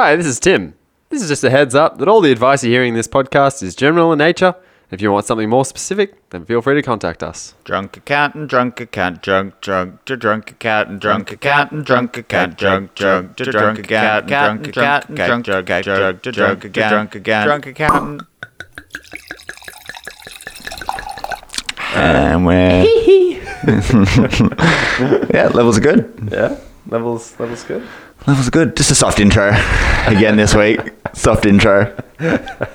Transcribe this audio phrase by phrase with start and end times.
[0.00, 0.74] Hi, this is Tim.
[1.08, 3.64] This is just a heads up that all the advice you're hearing in this podcast
[3.64, 4.54] is general in nature.
[4.92, 7.54] If you want something more specific, then feel free to contact us.
[7.64, 13.34] Drunk accountant, drunk accountant, drunk, drunk, to drunk accountant, drunk accountant, drunk accountant, drunk, drunk,
[13.38, 18.22] to drunk accountant, drunk accountant, drunk, drunk, drunk, to drunk accountant, drunk accountant, drunk accountant.
[21.96, 22.84] And we're
[25.34, 26.28] yeah, levels are good.
[26.30, 26.56] Yeah,
[26.86, 27.82] levels levels good.
[28.28, 28.76] Levels was good.
[28.76, 29.48] Just a soft intro
[30.06, 30.78] again this week.
[31.14, 31.96] Soft intro.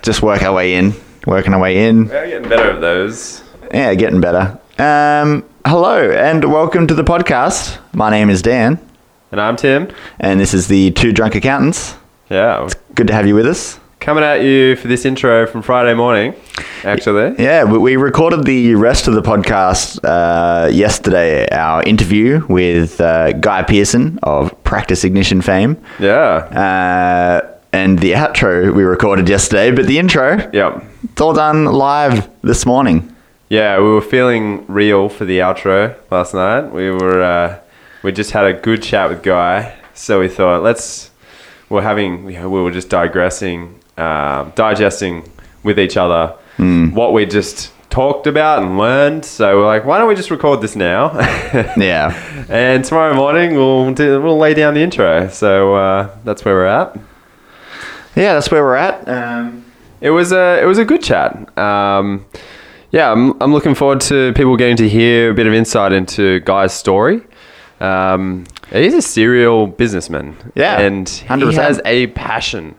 [0.01, 0.93] Just work our way in.
[1.27, 2.07] Working our way in.
[2.07, 3.43] We're getting better at those.
[3.71, 4.59] Yeah, getting better.
[4.79, 7.77] Um, hello and welcome to the podcast.
[7.93, 8.79] My name is Dan,
[9.31, 9.89] And I'm Tim.
[10.19, 11.93] and this is the Two Drunk Accountants.
[12.31, 13.79] Yeah, Good to have you with us.
[14.03, 16.35] Coming at you for this intro from Friday morning.
[16.83, 21.47] Actually, Yeah, we, we recorded the rest of the podcast uh, yesterday.
[21.47, 28.75] Our interview with uh, Guy Pearson of Practice Ignition fame, yeah, uh, and the outro
[28.75, 29.71] we recorded yesterday.
[29.71, 30.83] But the intro, yep.
[31.03, 33.15] it's all done live this morning.
[33.47, 36.73] Yeah, we were feeling real for the outro last night.
[36.73, 37.59] We were uh,
[38.03, 41.09] we just had a good chat with Guy, so we thought let's
[41.69, 45.29] we're having we were just digressing, um, digesting
[45.63, 49.25] with each other what we just talked about and learned.
[49.25, 51.11] So we're like, why don't we just record this now?
[51.77, 52.13] Yeah,
[52.49, 55.27] and tomorrow morning we'll do, we'll lay down the intro.
[55.29, 56.95] So uh, that's where we're at.
[58.15, 59.07] yeah, that's where we're at.
[59.07, 59.65] Um,
[60.01, 61.57] It was a it was a good chat.
[61.57, 62.25] Um,
[62.91, 66.39] yeah, I'm, I'm looking forward to people getting to hear a bit of insight into
[66.41, 67.21] Guy's story.
[67.79, 70.35] Um, he's a serial businessman.
[70.55, 71.53] Yeah, and he 100%.
[71.55, 72.75] has a passion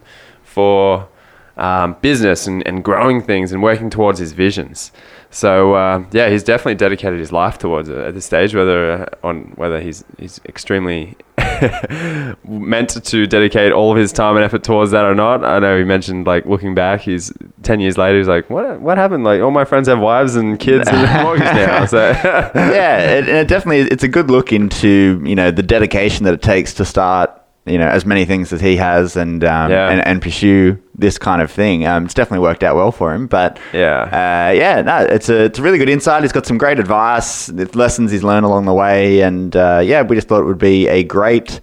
[0.55, 1.08] for
[1.56, 4.92] um, business and, and growing things and working towards his visions.
[5.30, 8.55] So uh, yeah, he's definitely dedicated his life towards it at this stage.
[8.55, 11.16] Whether uh, on whether he's he's extremely
[12.44, 15.44] meant to dedicate all of his time and effort towards that or not.
[15.44, 17.33] I know he mentioned like looking back, he's
[17.64, 18.18] ten years later.
[18.18, 19.24] He's like, what what happened?
[19.24, 21.84] Like all my friends have wives and kids and mortgage now.
[21.86, 22.11] So
[22.55, 26.34] yeah, it, and it definitely it's a good look into you know the dedication that
[26.34, 29.89] it takes to start you know as many things as he has and um, Yeah.
[29.91, 31.86] and, and pursue this kind of thing.
[31.86, 33.27] Um, it's definitely worked out well for him.
[33.27, 34.02] But Yeah.
[34.02, 36.23] uh, yeah, no, it's a it's a really good insight.
[36.23, 40.14] He's got some great advice, lessons he's learned along the way, and uh, yeah, we
[40.17, 41.61] just thought it would be a great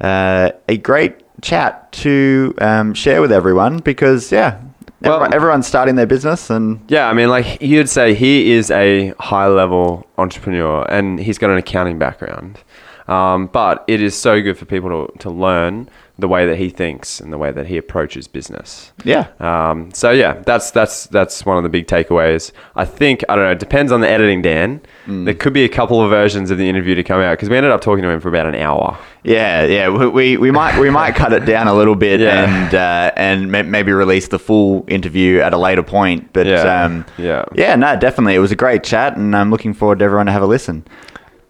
[0.00, 4.60] uh, a great chat to um, share with everyone because yeah.
[5.00, 8.68] Well- everyone, everyone's starting their business and Yeah, I mean, like you'd say, he is
[8.72, 12.58] a high level entrepreneur and he's got an accounting background.
[13.08, 15.88] Um, but it is so good for people to, to learn
[16.20, 18.92] the way that he thinks and the way that he approaches business.
[19.04, 19.28] yeah.
[19.38, 22.50] Um, so yeah, that's that's that's one of the big takeaways.
[22.74, 23.52] I think I don't know.
[23.52, 24.80] It depends on the editing, Dan.
[25.06, 27.56] There could be a couple of versions of the interview to come out because we
[27.56, 28.98] ended up talking to him for about an hour.
[29.22, 32.44] Yeah, yeah, we, we, we might we might cut it down a little bit Yeah.
[32.66, 36.32] and uh, and ma- maybe release the full interview at a later point.
[36.32, 37.44] But Yeah, um, yeah.
[37.54, 40.32] yeah, no, definitely, it was a great chat, and I'm looking forward to everyone to
[40.32, 40.84] have a listen.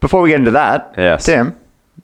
[0.01, 1.25] Before we get into that, Yes.
[1.25, 1.57] Tim,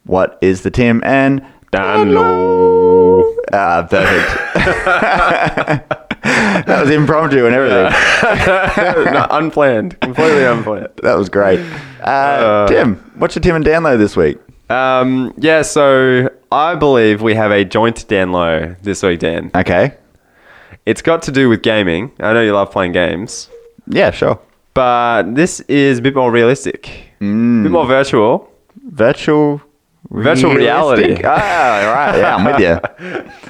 [0.05, 3.25] what is the Tim and Download.
[3.53, 4.55] Ah, perfect.
[6.25, 7.93] that was impromptu and everything.
[9.12, 10.88] no, unplanned, completely unplanned.
[11.03, 11.60] That was great.
[12.00, 14.38] Uh, Tim, what's your Tim and download this week?
[14.71, 19.50] Um, yeah, so I believe we have a joint download this week, Dan.
[19.55, 19.94] Okay.
[20.87, 22.12] It's got to do with gaming.
[22.21, 23.49] I know you love playing games,
[23.87, 24.38] Yeah, sure.
[24.75, 26.91] but this is a bit more realistic,
[27.60, 28.50] a bit more virtual.
[28.90, 29.60] Virtual
[30.10, 31.20] Virtual reality.
[31.24, 32.18] Ah, right.
[32.18, 33.30] Yeah, I'm with you.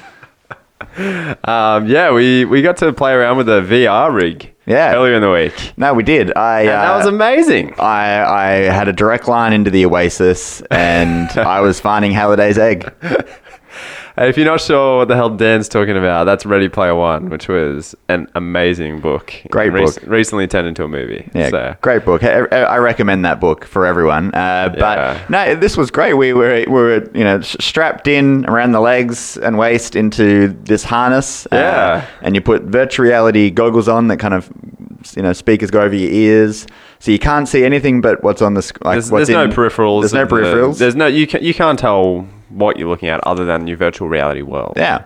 [1.43, 4.93] Um, yeah, we, we got to play around with a VR rig Yeah.
[4.95, 5.73] earlier in the week.
[5.75, 6.31] No, we did.
[6.37, 7.73] I And uh, that was amazing.
[7.79, 12.89] I I had a direct line into the Oasis, and I was finding Halliday's egg.
[14.17, 17.49] If you're not sure what the hell Dan's talking about, that's Ready Player One, which
[17.49, 19.33] was an amazing book.
[19.51, 19.97] Great Rec- book.
[20.07, 21.29] Recently turned into a movie.
[21.33, 22.23] Yeah, So, great book.
[22.23, 24.33] I, I recommend that book for everyone.
[24.33, 25.25] Uh, but Yeah.
[25.27, 26.13] no, this was great.
[26.13, 30.85] We were we were you know strapped in around the legs and waist into this
[30.85, 31.45] harness.
[31.47, 32.05] uh, Yeah.
[32.21, 34.49] and you put virtual reality goggles on that kind of
[35.17, 36.67] you know speakers go over your ears,
[37.05, 39.53] so you can't see anything but what's on the sc- like there's, what's there's no
[39.55, 40.01] peripherals.
[40.01, 40.79] There's no of the- peripherals.
[40.79, 44.09] there's no you can you can't tell what you're looking at other than your virtual
[44.09, 44.73] reality world.
[44.75, 45.03] Yeah.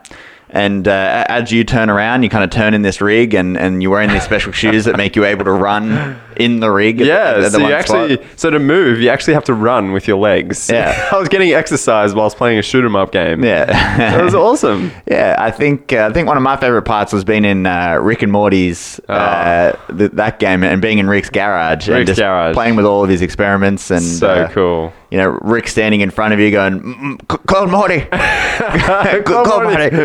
[0.52, 3.84] And uh, as you turn around, you kind of turn in this rig, and, and
[3.84, 7.00] you're wearing these special shoes that make you able to run in the rig.
[7.00, 8.28] Yeah, at the so you actually spot.
[8.36, 10.68] so to move, you actually have to run with your legs.
[10.68, 11.08] Yeah.
[11.12, 13.44] I was getting exercise whilst playing a shoot 'em up game.
[13.44, 14.92] Yeah, it was awesome.
[15.06, 15.36] yeah.
[15.38, 18.24] I think uh, I think one of my favorite parts was being in uh, Rick
[18.24, 22.00] and Morty's uh, th- that game and being in Rick's garage and Oh.
[22.00, 22.56] Rick's just garage.
[22.56, 24.94] playing with all of his experiments and So uh, cool.
[25.12, 28.02] You know, Rick standing in front of you going, "Mm, mm, C- Claude Morty.
[28.10, 29.96] Claude Claude Morty.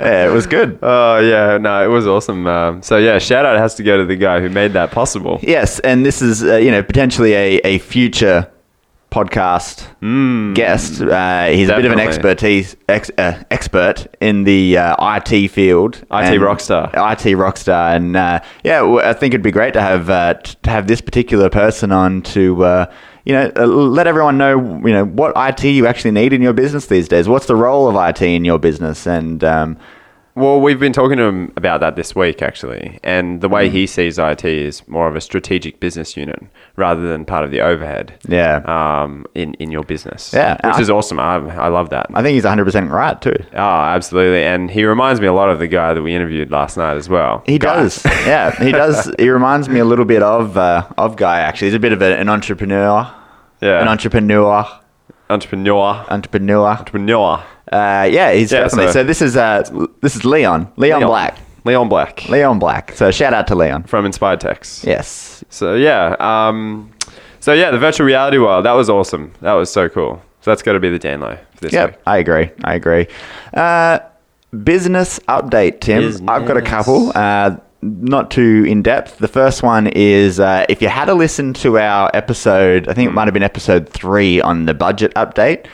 [0.00, 0.78] yeah, it was good.
[0.82, 2.46] Oh yeah, no, it was awesome.
[2.46, 5.38] Um, so yeah, shout out has to go to the guy who made that possible.
[5.42, 8.48] Yes, and this is, uh, you know, potentially a, a future
[9.10, 9.86] podcast
[10.54, 11.00] guest.
[11.00, 12.00] Uh, he's a bit of an.
[12.00, 16.88] Expertise ex, uh, expert in the uh, IT field, IT rockstar.
[16.88, 20.70] IT rockstar, and uh, yeah, I think it'd be great to have uh, t- to
[20.70, 22.64] have this particular person on to.
[22.64, 22.92] Uh,
[23.24, 26.86] you know, let everyone know, you know, what IT you actually need in your business
[26.86, 27.28] these days.
[27.28, 29.06] What's the role of IT in your business?
[29.06, 29.76] And um,
[30.38, 32.98] Well, we've been talking to him about that this week, actually.
[33.02, 33.52] And the Mm.
[33.52, 36.40] way he sees IT is more of a strategic business unit
[36.76, 38.12] rather than part of the overhead.
[38.28, 38.60] Yeah.
[38.66, 40.32] Um, in in your business.
[40.34, 41.18] Yeah, Which I- is awesome.
[41.18, 41.34] I
[41.66, 42.06] I love that.
[42.14, 43.34] I think he's 100% right too.
[43.54, 44.44] Oh, absolutely.
[44.44, 47.08] And he reminds me a lot of the guy that we interviewed last night as
[47.08, 47.42] well.
[47.46, 47.74] He Guy.
[47.76, 48.04] does.
[48.26, 49.10] yeah, he does.
[49.18, 51.40] He reminds me a little bit of uh, of Guy.
[51.40, 53.06] Actually, he's a bit of a, an entrepreneur.
[53.60, 53.80] Yeah.
[53.82, 54.64] An entrepreneur.
[55.30, 56.04] Entrepreneur.
[56.08, 56.66] Entrepreneur.
[56.68, 57.42] Entrepreneur.
[57.70, 58.86] Uh, yeah, he's Yeah, definitely.
[58.88, 59.62] So, so- this is uh,
[60.00, 60.72] this is Leon.
[60.76, 61.36] Leon, Black.
[61.64, 62.28] Leon Black.
[62.28, 62.92] Leon Black.
[62.92, 63.82] So shout out to Leon.
[63.84, 64.84] From Inspired Text.
[64.84, 65.44] Yes.
[65.50, 66.90] So yeah, um,
[67.40, 69.32] so yeah, the virtual reality world that was awesome.
[69.42, 70.22] That was so cool.
[70.40, 72.00] So that's got to be the Danlo for this Yep.
[72.06, 72.50] I agree.
[72.64, 73.06] I agree.
[73.52, 73.98] Uh,
[74.64, 76.04] business update, Tim.
[76.28, 76.70] I've got a Business.
[76.70, 77.12] couple.
[77.14, 79.18] Uh, not too in depth.
[79.18, 83.08] The first one is uh, if you had a listen to our episode, I think
[83.08, 85.66] it might have been episode three on the budget update,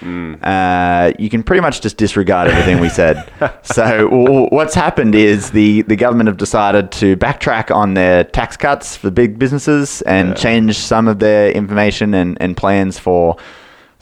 [0.42, 3.30] uh, you can pretty much just disregard everything we said.
[3.62, 8.56] so w- what's happened is the, the government have decided to backtrack on their tax
[8.56, 13.36] cuts for big businesses and change some of their information and, and plans for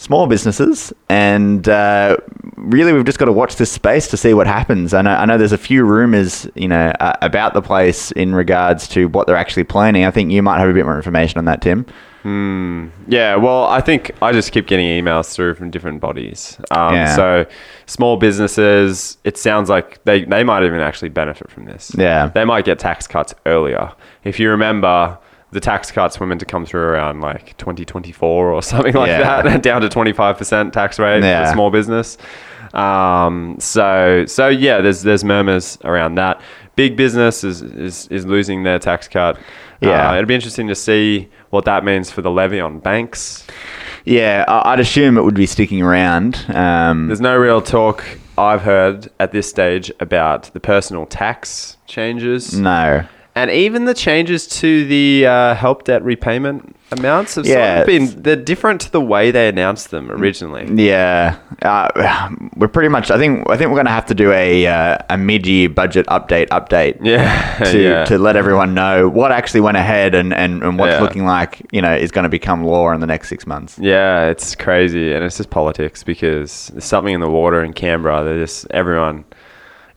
[0.02, 2.16] small businesses, and uh,
[2.56, 4.92] really we've just got to watch this space to see what happens.
[4.92, 8.34] I know, I know there's a few rumors, you know, uh, about the place in
[8.34, 10.04] regards to what they're actually planning.
[10.04, 11.86] I think you might have a bit more information on that, Tim.
[13.08, 16.58] Yeah, well, I think I just keep getting emails through from different bodies.
[16.70, 17.16] Um, Yeah.
[17.16, 17.46] So
[17.86, 21.92] small businesses, it sounds like they, they might even actually benefit from this.
[21.96, 22.26] Yeah.
[22.28, 23.92] They might get tax cuts earlier.
[24.24, 25.18] If you remember,
[25.52, 29.42] the tax cuts were meant to come through around like 2024 or something like Yeah.
[29.42, 31.46] that, down to 25% tax rate Yeah.
[31.46, 32.18] for small business.
[32.74, 36.40] Um, so, so yeah, there's there's murmurs around that.
[36.74, 39.38] Big business is, is, is losing their tax cut.
[39.80, 40.10] Yeah.
[40.10, 43.46] Uh, it'd be interesting to see what that means for the levy on banks.
[44.04, 46.44] Yeah, I'd assume it would be sticking around.
[46.48, 48.02] Um, There's no real talk
[48.38, 52.58] I've heard at this stage about the personal tax changes.
[52.58, 53.04] no.
[53.34, 58.36] And even the changes to the uh, help debt repayment amounts have Yeah, been they're
[58.36, 60.68] different to the way they announced them originally.
[60.86, 63.10] Yeah, uh, we're pretty much.
[63.10, 63.48] I think.
[63.48, 66.48] I think we're going to have to do a uh, a mid year budget update.
[66.48, 66.98] Update.
[67.02, 68.04] Yeah, To, yeah.
[68.04, 71.00] to let everyone know what actually went ahead and, and, and what's Yeah.
[71.00, 73.78] looking like, you know, is going to become law in the next six months.
[73.78, 78.24] Yeah, it's crazy, and it's just politics because there's something in the water in Canberra.
[78.24, 79.24] They're just everyone,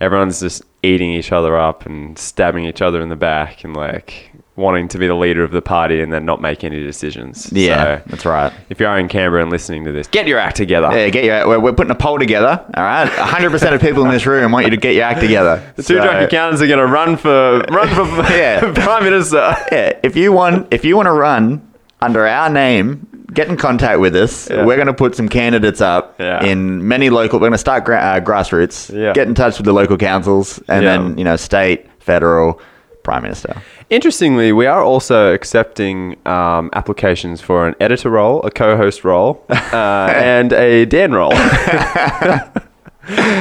[0.05, 4.31] everyone's just eating each other up and stabbing each other in the back and like
[4.55, 7.51] wanting to be the leader of the party and then not make any decisions.
[7.51, 8.53] Yeah, So, that's right.
[8.69, 10.89] if you are in Canberra and listening to this, get your act together.
[10.97, 11.45] Yeah, get your.
[11.47, 12.63] We're, we're putting a poll together.
[12.77, 15.19] All right, 100 percent of people in this room want you to get your act
[15.19, 15.61] together.
[15.75, 18.71] The two drunk accountants are going to run for run for Yeah.
[18.75, 19.55] prime minister.
[19.71, 21.67] Yeah, if you want, if you want to run
[22.01, 24.49] under our name, get in contact with us.
[24.49, 24.65] Yeah.
[24.65, 26.43] We're going to put some candidates up Yeah.
[26.43, 27.39] in many local.
[27.39, 28.93] We're going to start gra- uh, grassroots.
[28.95, 29.13] Yeah.
[29.13, 32.59] Get in touch with the local councils, and then you know, state, federal,
[33.03, 33.61] prime minister.
[33.89, 40.11] Interestingly, we are also accepting um, applications for an editor role, a co-host role, uh,
[40.15, 41.31] and a Dan role.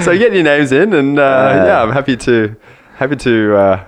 [0.02, 2.54] so get your names in, and uh, yeah, I'm happy to
[2.96, 3.84] happy to uh,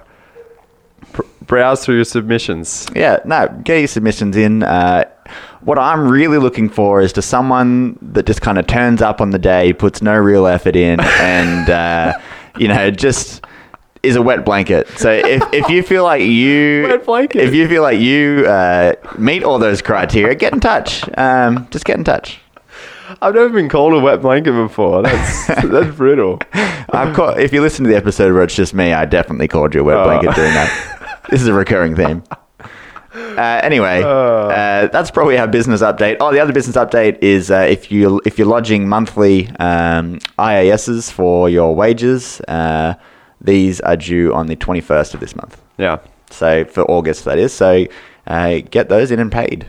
[1.47, 2.87] browse through your submissions.
[2.95, 4.63] Yeah, no, get your submissions in.
[4.63, 5.05] Uh,
[5.67, 9.31] what I'm really looking for is to someone that just kind of turns up on
[9.31, 12.13] the day, puts no real effort in, and uh,
[12.59, 13.45] you know, just
[14.03, 14.87] is a wet blanket.
[14.97, 17.43] So if, if you feel like you Wet blanket.
[17.43, 21.03] if you feel like you uh, meet all those criteria, get in touch.
[21.19, 22.39] Um, just get in touch.
[23.21, 25.03] I've never been called a wet blanket before.
[25.03, 26.39] That's that's brutal.
[26.53, 29.75] I've caught, if you listen to the episode where it's just me, I definitely called
[29.75, 30.05] you a wet Oh.
[30.05, 31.23] blanket during that.
[31.31, 32.23] This is a recurring theme.
[33.17, 36.19] Uh, anyway, uh, that's probably our business update.
[36.21, 41.11] Oh, the other business update is uh, if you if you're lodging monthly um, IASs
[41.11, 42.95] for your wages, uh,
[43.41, 45.61] these are due on the 21st of this month.
[45.79, 45.99] Yeah.
[46.31, 47.53] So for August, that is.
[47.53, 47.87] So
[48.27, 49.67] uh, get those in and paid.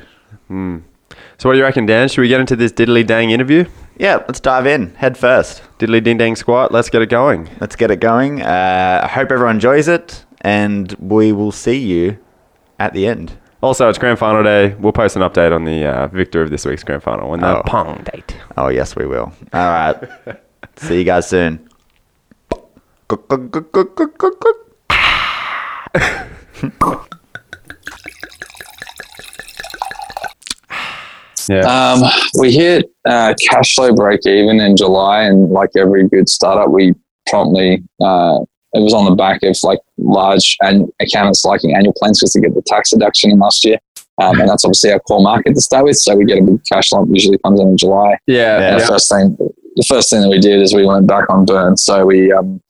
[0.50, 2.10] So what do you reckon, Dan?
[2.10, 3.66] Should we get into this diddly dang interview?
[3.98, 5.62] Yeah, let's dive in head first.
[5.80, 6.72] Diddly ding dang squat.
[6.72, 7.50] Let's get it going.
[7.60, 8.42] Let's get it going.
[8.42, 12.18] Uh, I hope everyone enjoys it, and we will see you
[12.80, 13.38] at the end.
[13.62, 14.76] Also, it's grand final day.
[14.76, 17.58] We'll post an update on the uh, victor of this week's grand final when the
[17.60, 17.64] Oh.
[17.66, 18.36] pong date.
[18.56, 19.34] Oh, yes, we will.
[19.54, 19.96] All right.
[20.78, 21.68] See you guys soon.
[31.50, 31.62] Yeah.
[31.62, 32.02] Um,
[32.40, 36.94] we hit uh, cash flow break even in July, and like every good startup, we
[37.30, 38.40] promptly uh,
[38.74, 42.42] it was on the back of like large and accountants liking annual plans just to
[42.42, 43.78] get the tax deduction in last year,
[44.22, 45.98] um, and that's obviously our core market to start with.
[45.98, 48.18] So we get a big cash lump usually comes in in July.
[48.28, 48.60] yeah.
[48.60, 48.80] Yeah.
[48.80, 49.38] The first thing,
[49.76, 51.78] the first thing that we did is we went back on burn.
[51.78, 52.62] So we um,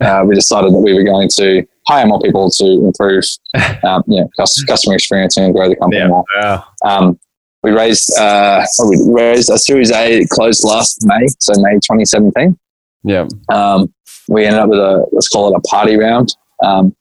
[0.00, 3.24] uh, we decided that we were going to hire more people to improve,
[3.84, 4.28] um, you know,
[4.68, 6.08] customer experience and grow the company Yeah.
[6.08, 6.24] more.
[6.40, 6.64] Wow.
[6.84, 7.18] Um,
[7.62, 12.58] we raised uh, we raised a Series A closed last May, so May 2017.
[13.04, 13.26] Yeah.
[13.52, 13.92] Um,
[14.32, 16.34] we ended up with a let's call it a party round.
[16.62, 16.94] Um,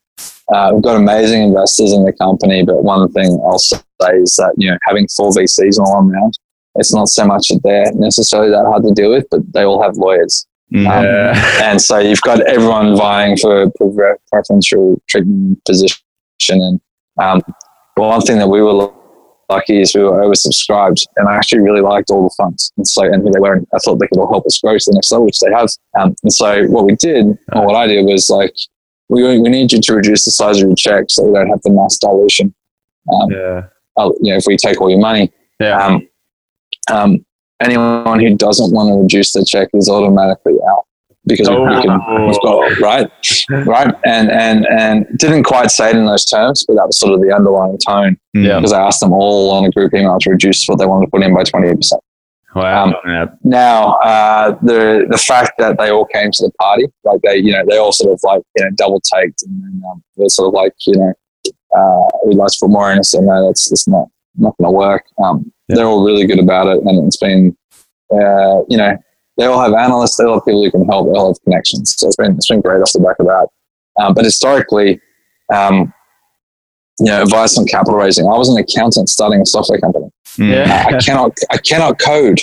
[0.50, 3.78] uh, we've got amazing investors in the company, but one thing I'll say
[4.16, 6.38] is that you know having four VCs in one round,
[6.76, 9.82] it's not so much that they're necessarily that hard to deal with, but they all
[9.82, 10.46] have lawyers.
[10.74, 11.06] Um,
[11.62, 16.00] and so you've got everyone vying for pre- preferential treatment position.
[16.50, 16.82] And
[17.22, 17.42] um,
[17.96, 18.92] one thing that we were
[19.52, 22.72] lucky is we were oversubscribed, and I actually really liked all the funds.
[22.78, 24.78] And so, and who they were, and I thought they could all help us grow
[24.78, 25.70] to the next level, which they have.
[26.00, 28.54] Um, and so, what we did, or what I did, was like,
[29.10, 31.62] we, we need you to reduce the size of your check so we don't have
[31.64, 32.54] the mass dilution.
[33.14, 33.62] Um, Yeah.
[33.98, 35.78] uh, you know, if we take all your money, Yeah.
[35.86, 36.08] um,
[36.92, 37.26] um,
[37.62, 40.86] anyone who doesn't want to reduce the check is automatically out
[41.28, 42.28] because we- we can, Oh.
[42.28, 43.12] we've got right,
[43.66, 47.14] right, and and and didn't quite say it in those terms, but that was sort
[47.14, 48.58] of the underlying tone Yeah.
[48.58, 51.12] because I asked them all on a group email to reduce what they wanted to
[51.12, 52.02] put in by twenty percent.
[52.56, 52.84] Wow.
[52.86, 53.26] Um, yeah.
[53.44, 57.54] Now, uh, the the fact that they all came to the party, like they, you
[57.54, 60.48] know, they all sort of like you know double taked and, and um, they're sort
[60.50, 61.14] of like you know,
[61.78, 63.06] uh, we'd like to put more in it.
[63.06, 65.06] So no, that's that's not not going to work.
[65.24, 65.76] Um, Yeah.
[65.78, 67.56] They're all really good about it, and it's been,
[68.14, 68.98] uh, you know,
[69.42, 71.96] they all have analysts, they all have people who can help, they all have connections.
[71.98, 73.48] So it's been it's been great off the back of that.
[74.00, 75.02] Um, but historically,
[75.54, 75.92] um,
[77.00, 78.26] you know, advice on capital raising.
[78.28, 80.10] I was an accountant starting a software company.
[80.38, 80.86] Yeah.
[80.88, 82.40] I cannot I cannot code.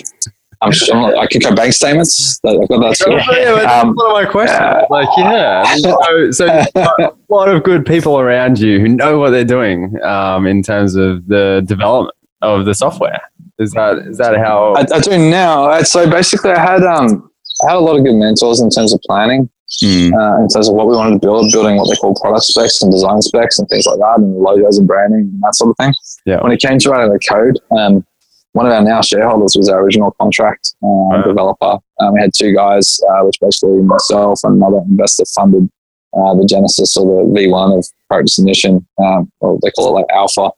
[0.61, 2.41] I'm, sure I'm not, I can code bank statements.
[2.45, 3.13] I've got that skill.
[3.13, 4.59] yeah, that's Um, one of my questions.
[4.59, 5.77] uh, like, yeah.
[5.77, 9.45] So, so you've got a lot of good people around you who know what they're
[9.45, 13.21] doing um, in terms of the development of the software.
[13.59, 14.75] Is that is that how?
[14.75, 15.83] I, I do now.
[15.83, 17.31] So basically, I had um
[17.67, 19.51] I had a lot of good mentors in terms of planning,
[19.83, 20.13] Mm.
[20.15, 22.81] uh, in terms of what we wanted to build, building what they call product specs
[22.81, 25.77] and design specs and things like that, and logos and branding and that sort of
[25.77, 25.93] thing.
[26.25, 26.41] Yeah.
[26.43, 28.07] When it came to writing the code, um,
[28.53, 31.23] one of our now shareholders was our original contract uh, Wow.
[31.23, 31.79] developer.
[32.01, 35.69] Um, we had two guys, uh, which basically myself and another investor funded
[36.17, 40.07] uh, the genesis or the V1 of Practice Ignition, um, or they call it like
[40.11, 40.51] Alpha.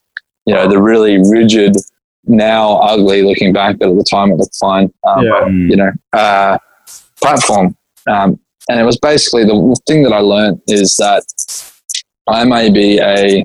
[0.47, 1.77] You know, the really rigid,
[2.25, 4.93] now ugly looking back, but at the time it looked fine.
[5.07, 5.47] Um, Yeah.
[5.47, 6.59] You know, uh,
[7.21, 7.77] platform.
[8.07, 11.25] Um, and it was basically the thing that I learned is that
[12.29, 13.45] I may be a,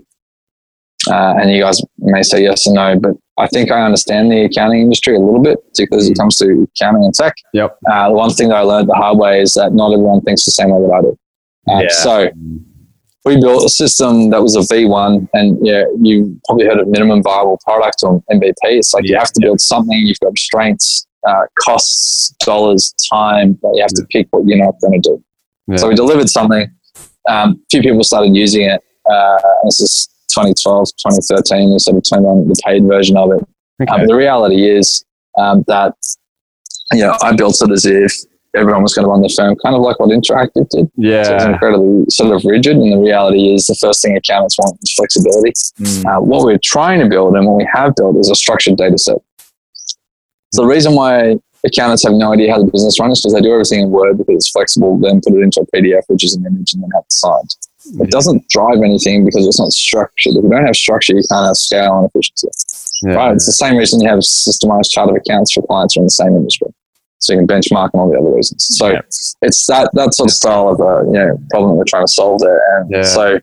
[1.09, 4.45] uh, and you guys may say yes or no, but I think I understand the
[4.45, 7.33] accounting industry a little bit, particularly as it comes to accounting and tech.
[7.53, 7.77] Yep.
[7.91, 10.45] Uh, the one thing that I learned the hard way is that not everyone thinks
[10.45, 11.17] the same way that I do.
[11.67, 11.87] Um, Yeah.
[11.89, 12.29] So
[13.25, 17.23] we built a system that was a V1, and yeah, you probably heard of minimum
[17.23, 18.53] viable product or MVP.
[18.63, 19.97] It's like you have to build something.
[19.97, 23.57] You've got restraints, uh, costs, dollars, time.
[23.63, 25.23] That you have to pick what you're not going to do.
[25.67, 25.77] Yeah.
[25.77, 26.69] So we delivered something.
[27.27, 28.83] Um, a few people started using it.
[29.09, 31.73] Uh, this is 2012, 2013.
[31.73, 33.47] We sort of turned on the paid version of it.
[33.81, 33.91] Okay.
[33.91, 35.03] Um, the reality is
[35.37, 35.95] um, that
[36.91, 38.13] you know I built it as if
[38.55, 40.89] everyone was going to run the firm, kind of like what Interactive did.
[41.25, 41.51] So it's yeah.
[41.51, 42.77] incredibly sort of rigid.
[42.77, 45.51] And the reality is, the first thing accountants want is flexibility.
[45.79, 46.05] Mm.
[46.05, 48.97] Uh, what we're trying to build and what we have built is a structured data
[48.97, 49.17] set.
[50.53, 53.41] So the reason why accountants have no idea how the business runs is because they
[53.41, 56.35] do everything in Word because it's flexible, then put it into a PDF, which is
[56.35, 57.55] an image, and then have it signed.
[57.99, 60.35] It doesn't drive anything because it's not structured.
[60.35, 62.47] If you don't have structure, you can't have scale and efficiency.
[63.03, 63.13] Yeah.
[63.13, 63.33] Right?
[63.35, 66.05] It's the same reason you have systemized chart of accounts for clients who are in
[66.05, 66.67] the same industry.
[67.25, 68.65] So you can benchmark and all the other reasons.
[68.77, 69.01] So Yeah.
[69.41, 72.11] it's that that sort of style of uh, you know problem that we're trying to
[72.11, 72.61] solve there.
[72.81, 73.03] And Yeah.
[73.03, 73.39] so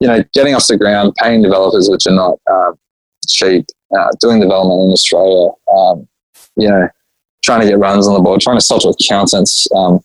[0.00, 2.74] you know, getting off the ground, paying developers, which are not um,
[3.26, 3.64] cheap,
[3.98, 6.06] uh, doing development in Australia, um,
[6.56, 6.86] you know,
[7.42, 9.66] trying to get runs on the board, trying to sell to accountants.
[9.74, 10.00] Um,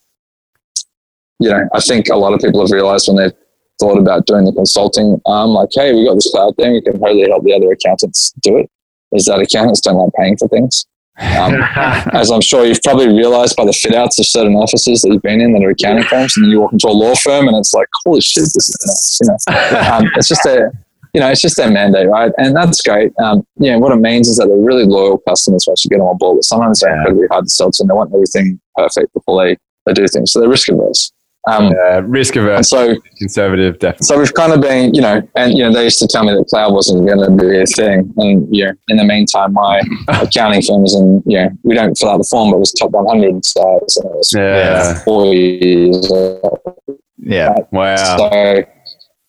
[1.39, 3.33] you know, I think a lot of people have realized when they've
[3.81, 6.97] thought about doing the consulting, um, like, hey, we got this cloud thing, we can
[7.00, 8.69] probably help the other accountants do it.
[9.11, 10.85] Is that accountants don't like paying for things.
[11.19, 11.53] Um,
[12.13, 15.21] as I'm sure you've probably realized by the fit outs of certain offices that you've
[15.21, 17.57] been in that are accounting firms, and then you walk into a law firm and
[17.57, 19.19] it's like, holy shit, this is nuts.
[19.21, 20.71] You know, um, it's just a,
[21.13, 22.31] you know, it's just their mandate, right?
[22.37, 23.11] And that's great.
[23.19, 25.97] Um, you know, what it means is that they're really loyal customers who actually get
[25.97, 26.97] them on board, but sometimes they're Yeah.
[26.99, 30.31] incredibly hard to sell to and they want everything perfect before they, they do things.
[30.31, 31.11] So they're risk averse.
[31.50, 34.05] Um, Uh, risk averse, so, conservative, definitely.
[34.05, 36.31] so we've kind of been, you know, and you know, they used to tell me
[36.33, 39.81] that cloud wasn't going to be a thing, and you know, in the meantime, my
[40.10, 42.74] accounting firm was in, you know, we don't fill out the form, but it was
[42.74, 44.93] top 100 in size, and it was Yeah.
[45.03, 46.12] four years.
[47.17, 47.55] Yeah.
[47.71, 47.95] Wow.
[48.17, 48.63] So,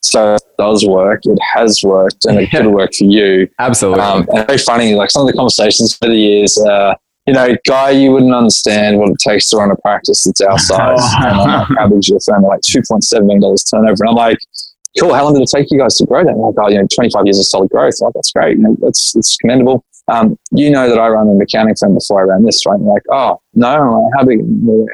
[0.02, 1.20] so it does work.
[1.24, 2.60] It has worked, and it Yeah.
[2.62, 3.48] could work for you.
[3.58, 4.02] Absolutely.
[4.02, 6.94] Um, and very funny, like some of the conversations for the years, uh,
[7.26, 10.58] you know, guy, you wouldn't understand what it takes to run a practice that's our
[10.58, 11.00] size.
[11.16, 12.42] and I'm like, how big is your firm?
[12.42, 13.96] Like $2.7 million turnover.
[14.00, 14.38] And I'm like,
[14.98, 16.30] cool, how long did it take you guys to grow that?
[16.30, 17.94] And I'm like, oh, you know, 25 years of solid growth.
[18.00, 18.56] I'm like, that's great.
[18.56, 19.84] You know, that's, it's commendable.
[20.08, 22.74] Um, you know that I run an accounting firm before I ran this, right?
[22.74, 24.40] And you're like, oh, no, how big,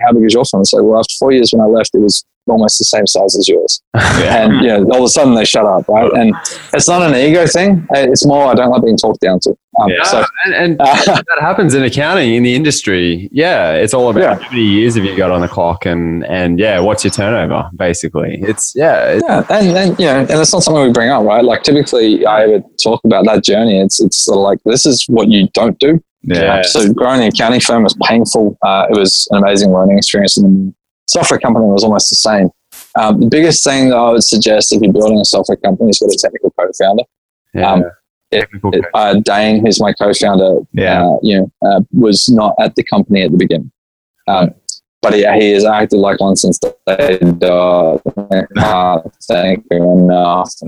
[0.05, 0.67] how big is your firm?
[0.67, 3.49] So, well, after four years when I left, it was almost the same size as
[3.49, 3.83] yours.
[3.95, 6.11] And, you know, all of a sudden they shut up, right?
[6.12, 6.35] And
[6.73, 7.87] it's not an ego thing.
[7.90, 9.50] It's more, I don't like being talked down to.
[9.81, 13.28] Um, Yeah, So, and, and uh, that happens in accounting in the industry.
[13.33, 14.35] Yeah, it's all about Yeah.
[14.45, 17.71] how many years have you got on the clock, and and yeah, what's your turnover?
[17.76, 21.11] Basically, it's yeah, it's, Yeah, and, and you know, and it's not something we bring
[21.11, 21.45] up, right?
[21.45, 23.78] Like typically, I ever talk about that journey.
[23.81, 26.02] It's it's sort of like this is what you don't do.
[26.23, 28.59] yeah, Um, so growing the accounting firm was painful.
[28.67, 30.75] Uh, it was an amazing learning experience, and the
[31.09, 32.50] software company was almost the same.
[32.99, 35.99] Um, the biggest thing that I would suggest if you're building a software company is
[35.99, 37.03] get a technical co-founder.
[37.55, 37.73] yeah.
[37.73, 37.85] um,
[38.31, 41.03] Technical It- uh, Dane, who's my co-founder, Yeah.
[41.07, 43.71] uh, you know, uh, was not at the company at the beginning.
[44.27, 44.55] Um,
[45.00, 48.03] but he, he has acted like one since day dot.
[48.59, 50.50] Uh, thank you enough.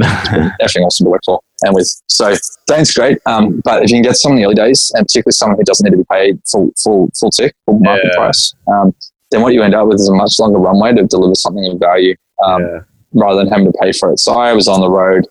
[0.62, 1.40] Effing awesome to work for.
[1.62, 2.32] And with so
[2.68, 3.18] Dane's great.
[3.26, 5.64] Um, but if you can get someone in the early days, and particularly someone who
[5.64, 8.18] doesn't need to be paid full full full tick, full market Yeah.
[8.18, 8.94] price, um,
[9.30, 11.78] then what you end up with is a much longer runway to deliver something of
[11.78, 12.80] value um, yeah.
[13.14, 14.18] rather than having to pay for it.
[14.18, 15.26] So I was on the road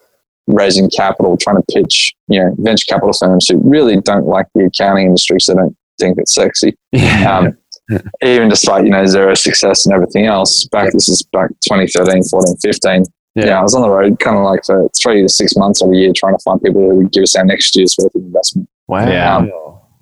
[0.47, 4.65] raising capital, trying to pitch, you know, venture capital firms who really don't like the
[4.65, 6.75] accounting industry, so they don't think it's sexy.
[6.91, 7.37] yeah.
[7.37, 7.57] Um,
[8.23, 10.67] even despite, you know, Xero success and everything else.
[10.67, 13.03] Back, this is back 2013, 14, 15.
[13.35, 13.45] Yeah.
[13.45, 13.59] Yeah.
[13.59, 15.95] I was on the road kind of like for three to six months of a
[15.95, 18.69] year trying to find people who would give us our next year's worth of investment.
[18.87, 19.07] wow.
[19.07, 19.45] Yeah.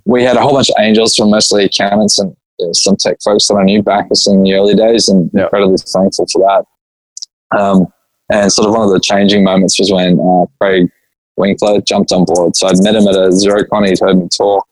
[0.05, 2.35] We had a whole bunch of angels from mostly accountants and
[2.73, 5.43] some tech folks that I knew back us in the early days and Yeah.
[5.43, 6.39] incredibly thankful for
[7.51, 7.57] that.
[7.59, 7.87] Um,
[8.31, 10.89] and sort of one of the changing moments was when uh, Craig
[11.37, 12.55] Winkler jumped on board.
[12.55, 13.87] So I'd met him at a Xerocon.
[13.87, 14.65] He'd heard me talk.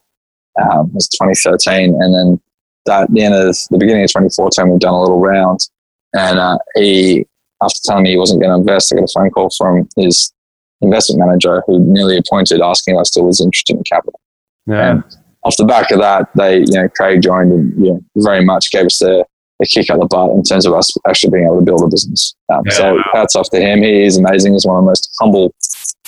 [0.62, 1.95] Um, it was 2013.
[2.02, 2.41] And then
[2.86, 5.60] that, at the end of the beginning of 2014, we'd done a little round.
[6.13, 7.26] And uh, he,
[7.63, 10.34] after telling me he wasn't going to invest, I got a phone call from his
[10.82, 14.19] investment manager who nearly appointed asking if I still was interested in capital.
[14.67, 14.91] Yeah.
[14.91, 15.04] And
[15.45, 18.71] off the back of that, they, you know, Craig joined and you know, very much
[18.71, 19.23] gave us the,
[19.60, 21.88] the kick up the butt in terms of us actually being able to build a
[21.88, 22.34] business.
[22.51, 22.73] Um, Yeah.
[22.73, 23.84] So hats off to him.
[23.84, 24.53] He is amazing.
[24.53, 25.53] He's one of the most humble,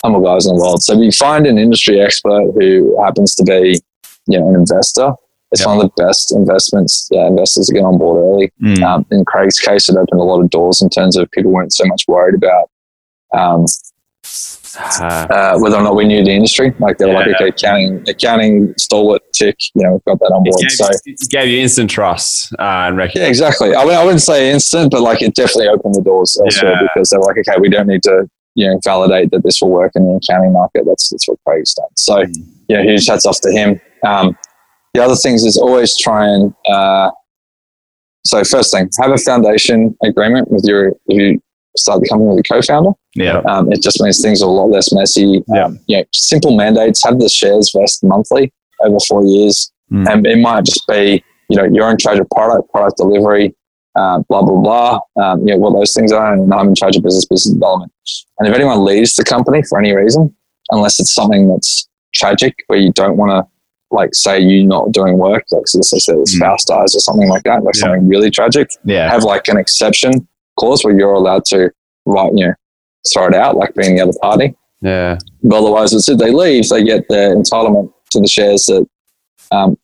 [0.03, 0.81] humble guys in the world.
[0.83, 3.79] So if you find an industry expert who happens to be,
[4.25, 5.13] you know, an investor,
[5.51, 5.67] it's Yeah.
[5.67, 8.51] one of the best investments uh, investors to get on board early.
[8.61, 8.83] Mm.
[8.83, 11.71] Um, in Craig's case, it opened a lot of doors in terms of people weren't
[11.73, 12.69] so much worried about
[13.33, 13.65] um,
[14.79, 16.71] Uh, uh, whether or not we knew the industry.
[16.79, 20.43] Like they were like, okay, accounting, accounting stalwart tick, you know, we've got that on
[20.43, 20.55] board.
[20.61, 23.73] it, So gave, it gave you instant trust uh, and yeah, exactly.
[23.73, 26.81] I, wouldn't- I wouldn't say instant, but like it definitely opened the doors elsewhere Yeah.
[26.93, 29.69] because they were like, okay, we don't need to, you know, validate that this will
[29.69, 30.83] work in the accounting market.
[30.85, 31.87] That's that's what Craig's done.
[31.95, 32.23] So
[32.67, 33.79] yeah, huge hats off to him.
[34.05, 34.37] Um,
[34.93, 37.09] the other things is always try and uh,
[38.25, 41.41] so first thing, have a foundation agreement with your if you
[41.77, 42.91] start the company with a co-founder.
[43.15, 43.37] Yeah.
[43.47, 45.43] Um, it just means things are a lot less messy.
[45.47, 45.65] Yeah.
[45.65, 47.03] Um, you know, simple mandates.
[47.03, 50.05] Have the shares vest monthly over four years, Mm.
[50.11, 53.55] and it might just be you know you're in charge of product, product delivery,
[53.97, 54.99] uh, blah blah blah.
[55.23, 57.91] Um, you know what those things are, and I'm in charge of business, business development.
[58.39, 60.35] And if anyone leaves the company for any reason,
[60.71, 63.47] unless it's something that's tragic where you don't want to
[63.95, 66.27] like say you're not doing work, like so let's say the Mm.
[66.27, 67.81] spouse dies or something like that, like Yeah.
[67.83, 69.09] something really tragic, Yeah.
[69.09, 71.71] have like an exception clause where you're allowed to
[72.05, 72.53] write, you know,
[73.13, 74.55] throw it out, like being the other party.
[74.81, 75.17] Yeah.
[75.43, 78.85] But otherwise, it's if they leave, they get their entitlement to the shares that,
[79.51, 79.77] um,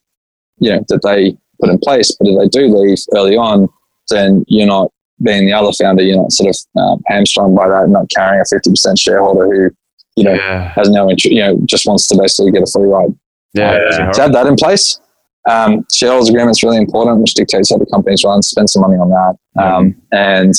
[0.59, 2.15] you know, that they put in place.
[2.19, 3.69] But if they do leave early on,
[4.09, 4.91] then you're not
[5.23, 6.03] being the other founder.
[6.03, 9.69] You're not sort of um, hamstrung by that, not carrying a fifty percent shareholder who,
[10.15, 10.69] you know, Yeah.
[10.75, 11.33] has no interest.
[11.33, 13.13] You know, just wants to basically get a free ride.
[13.53, 14.11] Yeah.
[14.13, 14.99] So have that in place.
[15.49, 18.41] Um, shareholders agreement is really important, which dictates how the company's run.
[18.41, 19.61] Spend some money on that.
[19.61, 20.53] Um, and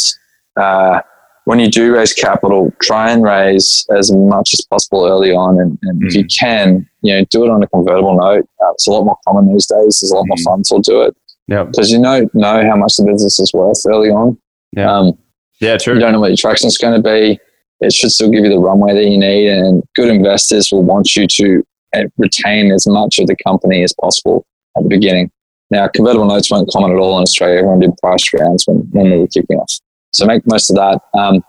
[0.61, 1.01] uh,
[1.47, 5.59] when you do raise capital, try and raise as much as possible early on.
[5.61, 8.47] And, and if you can, you know, do it on a convertible note.
[8.63, 10.01] Uh, it's a lot more common these days.
[10.01, 10.45] There's a lot more Mm.
[10.45, 11.15] funds will do it
[11.49, 11.65] Yeah.
[11.65, 14.37] because you know know how much the business is worth early on.
[14.77, 14.93] Yeah.
[14.93, 15.19] Um,
[15.61, 15.79] Yeah.
[15.87, 17.39] you don't know what your traction is going to be.
[17.81, 19.49] it should still give you the runway that you need.
[19.49, 21.63] And good investors will want you to
[21.95, 25.31] uh, retain as much of the company as possible at the beginning.
[25.71, 27.59] Now, convertible notes weren't common at all in Australia.
[27.59, 29.73] Everyone did price rounds when, when they were kicking off.
[30.13, 31.01] So make most of that.
[31.19, 31.43] Um,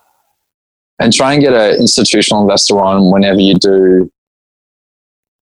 [1.00, 4.12] and try and get an institutional investor on whenever you do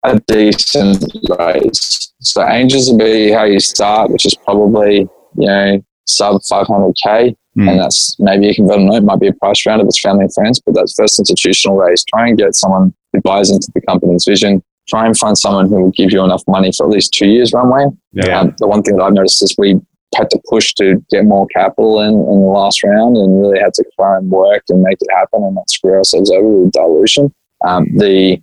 [0.04, 1.04] a decent
[1.38, 2.12] raise.
[2.20, 5.00] So angels will be how you start, which is probably,
[5.36, 7.36] you know, sub 500K.
[7.56, 7.70] Mm.
[7.70, 10.34] And that's maybe a convertible note, might be a price round if it's family and
[10.34, 12.04] friends, but that's first institutional raise.
[12.04, 14.62] Try and get someone who buys into the company's vision.
[14.88, 17.52] Try and find someone who will give you enough money for at least two years
[17.52, 17.86] runway.
[18.12, 18.40] Yeah.
[18.40, 19.80] Um, the one thing that I've noticed is we
[20.16, 23.74] had to push to get more capital in, in the last round and really had
[23.74, 27.34] to try and work and make it happen and not screw ourselves over with dilution.
[27.66, 28.42] Um, the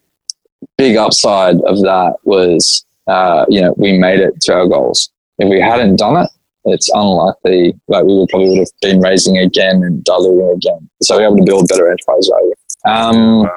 [0.77, 5.10] big upside of that was, uh, you know, we made it to our goals.
[5.38, 6.30] If we hadn't done it,
[6.65, 10.89] it's unlikely like we would probably would have been raising again and diluting again.
[11.01, 12.54] So we're able to build better enterprise value.
[12.86, 13.49] Um,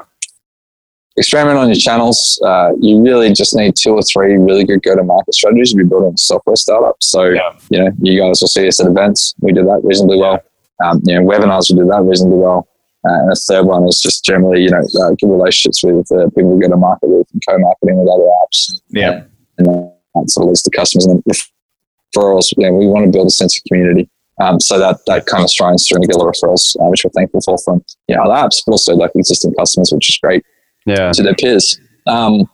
[1.16, 2.40] experiment on your channels.
[2.44, 6.12] Uh, you really just need two or three really good go-to-market strategies if you're building
[6.14, 6.96] a software startup.
[7.00, 7.52] So, Yeah.
[7.70, 9.34] you know, you guys will see us at events.
[9.40, 10.40] We did that reasonably well.
[10.84, 12.66] Um, you know, webinars, we did that reasonably well.
[13.06, 16.28] Uh, and the third one is just generally, you know, uh, good relationships with uh,
[16.30, 18.80] people we go to market with and co-marketing with other apps.
[18.88, 19.22] Yeah.
[19.58, 22.52] And that sort of leads to customers and referrals.
[22.56, 24.10] You know, we want to build a sense of community.
[24.40, 26.88] Um, so that, that kind of strives through and get a lot of referrals, uh,
[26.88, 30.08] which we're thankful for from you know, other apps, but also like existing customers, which
[30.08, 30.44] is great
[30.86, 31.12] Yeah.
[31.12, 31.78] to their peers.
[32.06, 32.48] Um,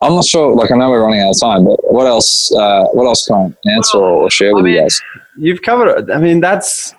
[0.00, 0.54] I'm not sure.
[0.54, 2.52] Like I know we're running out of time, but what else?
[2.54, 5.00] Uh, what else can I answer or share with I you guys?
[5.36, 6.10] You've covered.
[6.10, 6.94] I mean, that's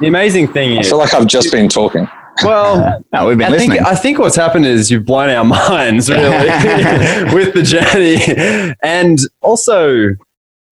[0.00, 0.88] the amazing thing I is.
[0.88, 2.08] feel like I've just been talking.
[2.42, 3.70] Well, No, we've been I listening.
[3.78, 6.30] think I think what's happened is you've blown our minds really
[7.34, 10.08] with the journey, and also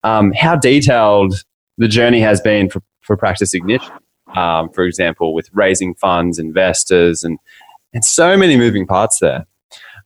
[0.03, 1.35] um, how detailed
[1.77, 3.93] the journey has been for for practice ignition.
[4.35, 7.37] Um, for example, with raising funds, investors, and
[7.93, 9.45] and so many moving parts there.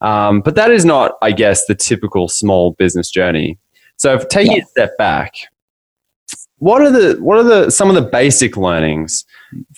[0.02, 3.58] Um, but that is not, I guess, the typical small business journey.
[3.98, 5.34] So, if taking a step back,
[6.58, 9.26] what are the what are the some of the basic learnings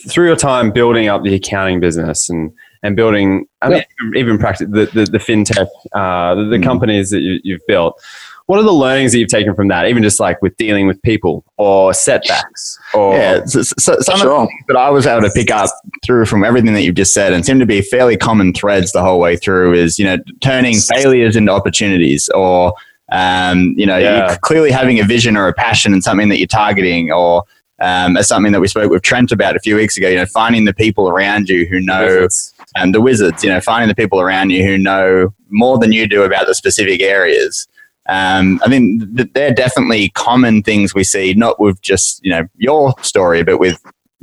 [0.09, 2.51] through your time building up the accounting business and
[2.83, 3.83] and building I mean
[4.15, 6.63] even practice the, the, the fintech uh, the, the Mm.
[6.63, 8.01] companies that you, you've built
[8.47, 11.01] what are the learnings that you've taken from that even just like with dealing with
[11.03, 14.47] people or setbacks or yeah, so, so, some of the Sure.
[14.47, 15.69] things that I was able to pick up
[16.05, 19.01] through from everything that you've just said and seem to be fairly common threads the
[19.03, 22.73] whole way through is, you know, turning failures into opportunities or,
[23.11, 24.35] um, you know, Yeah.
[24.41, 27.43] clearly having a vision or a passion and something that you're targeting or,
[27.81, 30.25] um, as something that we spoke with Trent about a few weeks ago, you know,
[30.25, 32.53] finding the people around you who know Wizards.
[32.75, 36.07] um, the wizards, you know, finding the people around you who know more than you
[36.07, 37.67] do about the specific areas.
[38.09, 42.47] Um, I mean, th- they're definitely common things we see, not with just, you know,
[42.55, 43.81] your story, but with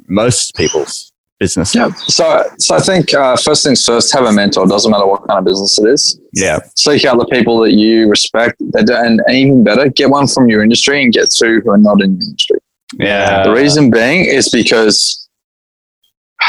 [0.09, 1.75] most people's business.
[1.75, 1.91] Yeah.
[1.93, 4.67] So, so I think uh, first things first, have a mentor.
[4.67, 6.19] Doesn't matter what kind of business it is.
[6.33, 6.61] Yeah.
[6.77, 10.63] Seek out the people that you respect, that, and even better, get one from your
[10.63, 12.59] industry and get two who are not in your industry.
[12.99, 15.29] yeah The reason being is because,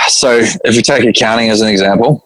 [0.08, 2.24] so if you take accounting as an example,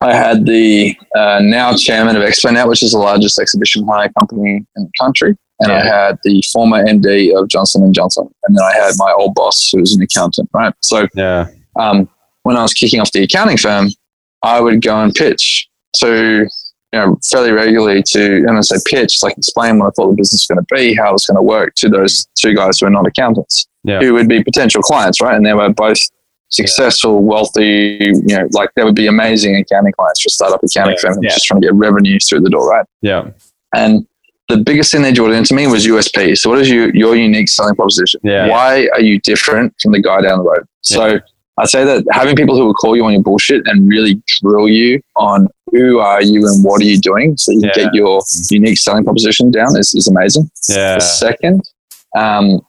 [0.00, 4.56] I had the uh, now chairman of ExpoNet, which is the largest exhibition hire company
[4.76, 8.62] in the country, and I had the former MD of Johnson and Johnson, and then
[8.64, 10.50] I had my old boss who was an accountant.
[10.52, 12.08] Right, so yeah um,
[12.42, 13.88] when I was kicking off the accounting firm,
[14.42, 16.46] I would go and pitch to,
[16.92, 20.16] you know, fairly regularly to, and I say pitch, like explain what I thought the
[20.16, 22.78] business was going to be, how it was going to work to those two guys
[22.78, 24.00] who are not accountants, Yeah.
[24.00, 25.34] who would be potential clients, right?
[25.34, 25.98] And they were both
[26.48, 31.10] successful, wealthy, you know, like they would be amazing accounting clients for startup accounting Yeah.
[31.10, 31.30] firm Yeah.
[31.30, 32.86] just trying to get revenue through the door, right?
[33.02, 33.28] yeah
[33.74, 34.06] And
[34.48, 36.36] the biggest thing they drilled into me was USP.
[36.38, 38.20] So, what is your, your unique selling proposition?
[38.22, 38.48] Yeah.
[38.48, 40.64] Why are you different from the guy down the road?
[40.82, 41.18] So,
[41.58, 44.68] I'd say that having people who will call you on your bullshit and really drill
[44.68, 47.84] you on who are you and what are you doing so you can Yeah.
[47.86, 50.48] get your unique selling proposition down is, is amazing.
[50.68, 51.62] yeah The second,
[52.16, 52.60] um,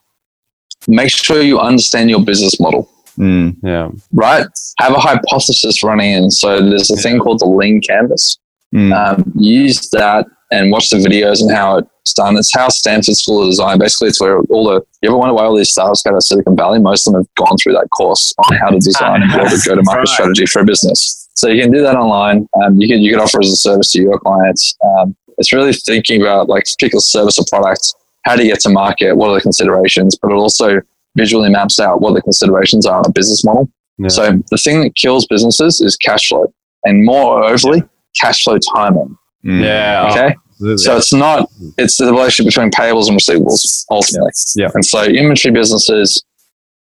[0.88, 3.56] make sure you understand your business model Mm.
[3.64, 4.46] yeah right?
[4.80, 6.32] Have a hypothesis running in.
[6.32, 8.38] So there's a thing called the lean canvas.
[8.76, 8.94] Mm.
[8.94, 12.38] Um, use that and watch the videos and how it's done.
[12.38, 13.80] It's how Stanford School of Design.
[13.80, 16.56] Basically, it's where all the you ever wonder why all these startups go to Silicon
[16.56, 16.80] Valley?
[16.80, 19.58] Most of them have gone through that course on how to design and build a
[19.66, 20.08] go-to-market Right.
[20.08, 21.28] strategy for a business.
[21.34, 22.48] So you can do that online.
[22.62, 24.76] Um, you can you can offer as a service to your clients.
[24.84, 27.94] Um, it's really thinking about like particular service or product.
[28.26, 29.14] How do you get to market?
[29.16, 30.18] What are the considerations?
[30.22, 30.82] But it also
[31.18, 33.70] visually maps out what the considerations are on a business model.
[33.98, 34.08] Yeah.
[34.10, 36.54] So the thing that kills businesses is cash flow,
[36.86, 37.84] and more overly,
[38.20, 39.18] cash flow timing.
[39.46, 39.64] Mm.
[39.64, 40.78] yeah Okay, absolutely.
[40.84, 44.32] so it's not it's the relationship between payables and receivables ultimately.
[44.56, 44.70] Yeah.
[44.74, 46.24] And so inventory businesses,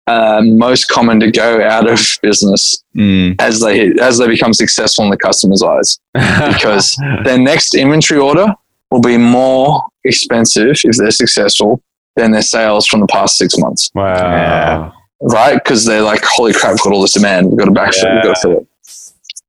[0.08, 3.36] uh, most common to go out of business Mm.
[3.40, 6.00] as they as they become successful in the customer's eyes
[6.54, 8.48] because their next inventory order
[8.92, 11.82] will be more expensive if they're successful
[12.18, 14.14] than their sales from the past six months, wow.
[14.16, 14.92] Yeah.
[15.22, 15.56] right?
[15.56, 18.24] Because they're like, holy crap, we've got all this demand, we've got to backfill, we've
[18.24, 18.68] got to fill it,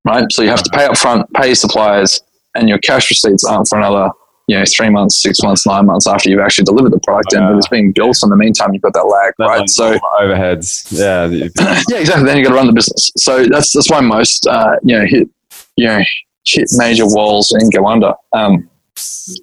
[0.04, 0.24] right?
[0.30, 2.20] So you have to pay up front, pay your suppliers,
[2.54, 4.10] and your cash receipts aren't for another,
[4.48, 7.50] you know, three months, six months, nine months after you've actually delivered the product Wow.
[7.50, 8.16] and it's being built.
[8.16, 9.68] So in the meantime, you've got that lag, That, right?
[9.68, 10.86] So overheads.
[10.90, 11.26] Yeah.
[11.88, 12.24] yeah, exactly.
[12.24, 13.12] Then you've got to run the business.
[13.18, 15.28] So that's that's why most uh, you know hit
[15.76, 16.00] you know
[16.46, 18.14] hit major walls and go under.
[18.32, 18.68] Um,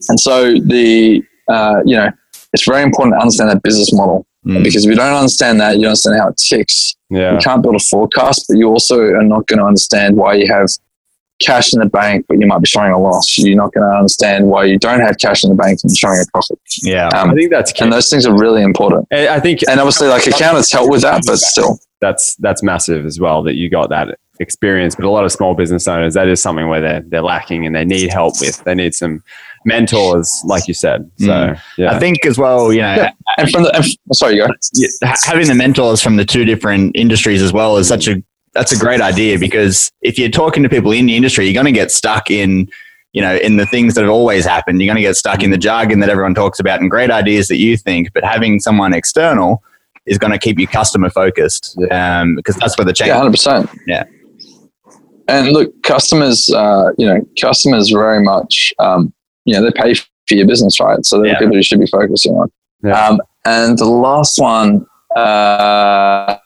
[0.10, 2.10] and so the uh, you know
[2.56, 4.64] it's very important to understand that business model Mm.
[4.64, 6.96] because if you don't understand that, you don't understand how it ticks.
[7.10, 7.32] Yeah.
[7.34, 10.46] You can't build a forecast, but you also are not going to understand why you
[10.54, 10.68] have
[11.42, 13.38] cash in the bank, but you might be showing a loss.
[13.40, 16.20] You're not going to understand why you don't have cash in the bank and showing
[16.20, 16.60] a profit.
[16.84, 17.10] Yeah.
[17.12, 17.84] I Um, think that's key.
[17.86, 19.08] and those things are really important.
[19.12, 21.80] I I think And obviously, like accountants help with that, but still.
[22.00, 24.08] that's that's massive as well that you got that
[24.40, 24.96] experience.
[24.96, 27.76] But a lot of small business owners, that is something where they're they're lacking and
[27.76, 28.64] they need help with.
[28.64, 29.24] They need some
[29.66, 31.10] mentors, like you said.
[31.18, 31.60] So Mm.
[31.78, 33.12] yeah, I think as well, you know, Yeah.
[33.38, 34.54] And from the, and, sorry, you go.
[34.74, 38.22] yeah, ha- having the mentors from the two different industries as well is such a
[38.54, 41.66] that's a great idea because if you're talking to people in the industry, you're going
[41.66, 42.70] to get stuck in
[43.12, 44.80] you know in the things that have always happened.
[44.82, 47.48] You're going to get stuck in the jargon that everyone talks about and great ideas
[47.48, 49.64] that you think, but having someone external
[50.06, 53.08] is going to keep you customer focused um, because that's where the change.
[53.08, 53.70] Yeah, hundred percent.
[53.88, 54.04] Yeah.
[55.28, 59.14] And look, customers, uh, you know, customers very much, um,
[59.46, 61.04] you know, they pay for your business, right?
[61.06, 61.34] So they're Yeah.
[61.34, 62.52] the people you should be focusing on.
[62.84, 63.08] Yeah.
[63.08, 64.86] Um, and the last one,
[65.16, 66.38] uh,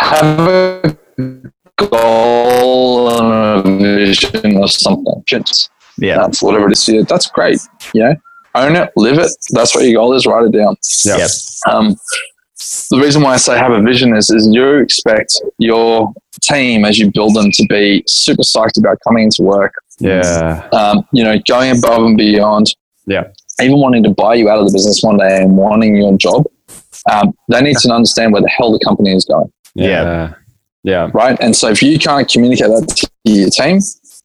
[0.00, 0.96] have a
[1.76, 5.24] goal and a vision or something.
[5.98, 6.88] yeah, That's whatever it is.
[6.88, 7.04] you.
[7.04, 7.58] That's great.
[7.94, 8.14] You know,
[8.54, 9.30] own it, live it.
[9.50, 10.26] That's what your goal is.
[10.26, 10.76] Write it down.
[11.04, 11.26] Yeah.
[11.72, 11.96] Um,
[12.90, 16.98] the reason why I say have a vision is, is you expect your team as
[16.98, 19.72] you build them to be super psyched about coming into work.
[19.98, 22.66] yeah, Um, you know, going above and beyond.
[23.06, 23.24] Yeah.
[23.62, 26.44] Even wanting to buy you out of the business one day and wanting your job.
[27.10, 30.32] Um, they need to understand where the hell the company is going, yeah,
[30.84, 31.36] yeah, right?
[31.40, 33.80] And so if you can't communicate that to your team,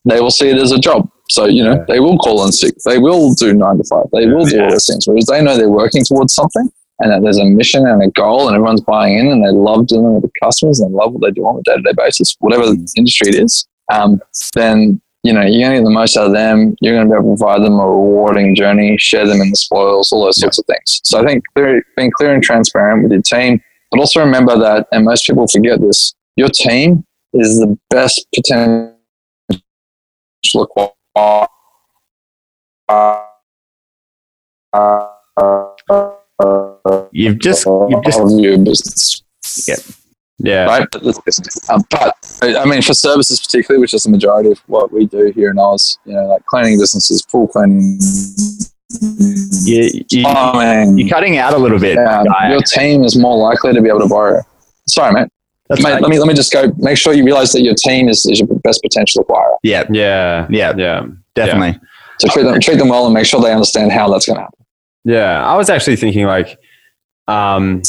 [0.05, 1.09] they will see it as a job.
[1.29, 1.85] So you know Yeah.
[1.89, 2.75] they will call in sick.
[2.85, 4.05] They will do nine to five.
[4.13, 4.63] They will do Yeah.
[4.63, 5.05] all those things.
[5.07, 8.47] Whereas they know they're working towards something and that there's a mission and a goal
[8.47, 11.21] and everyone's buying in and they love dealing with the customers and they love what
[11.21, 13.67] they do on a day to day basis, whatever industry it is.
[13.91, 14.21] Um,
[14.53, 16.75] then you know you're going to get the most out of them.
[16.81, 19.55] You're going to be able to provide them a rewarding journey, share them in the
[19.55, 21.01] spoils, all those sorts of things.
[21.03, 24.87] So I think clear, being clear and transparent with your team, but also remember that,
[24.91, 28.95] and most people forget this: your team is the best potential
[30.55, 31.47] acquirer
[37.19, 39.23] you've just you've just of your business,
[40.37, 40.65] yeah.
[40.65, 40.87] right?
[41.69, 45.31] Um, but I mean, for services particularly, which is the majority of what we do
[45.35, 47.99] here in Oz, you know, like cleaning businesses, pool cleaning,
[49.63, 51.95] you, you, plumbing, you're cutting out a little bit.
[51.95, 52.49] Guy.
[52.49, 54.41] your team is more likely to be able to borrow.
[54.87, 55.27] Sorry, mate.
[55.67, 56.01] That's mate right.
[56.01, 56.71] let me let me just go.
[56.77, 59.57] Make sure you realize that your team is, is your best potential acquirer.
[59.61, 60.73] yeah, Yeah, Yeah.
[60.77, 61.05] yeah,
[61.35, 61.79] definitely.
[62.19, 64.41] So treat them treat them well and make sure they understand how that's going to
[64.41, 64.65] happen.
[65.05, 65.45] yeah.
[65.45, 66.57] I was actually thinking like,
[67.29, 67.81] um,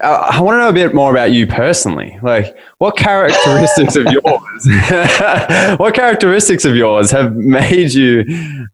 [0.00, 2.18] I, I want to know a bit more about you personally.
[2.22, 4.66] Like, what characteristics of yours,
[5.78, 8.24] what characteristics of yours have made you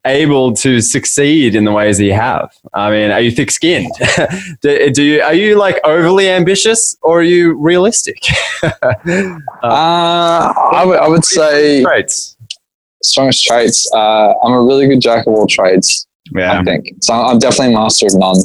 [0.04, 2.50] able to succeed in the ways that you have?
[2.72, 3.90] I mean, are you thick-skinned?
[4.62, 8.18] do, do you are you like overly ambitious or are you realistic?
[8.62, 12.36] Uh, I would I would say Traits.
[13.02, 13.90] strongest traits.
[13.94, 16.07] Uh, I'm a really good jack of all trades.
[16.34, 17.14] Yeah, I think so.
[17.14, 18.36] I'm definitely master of none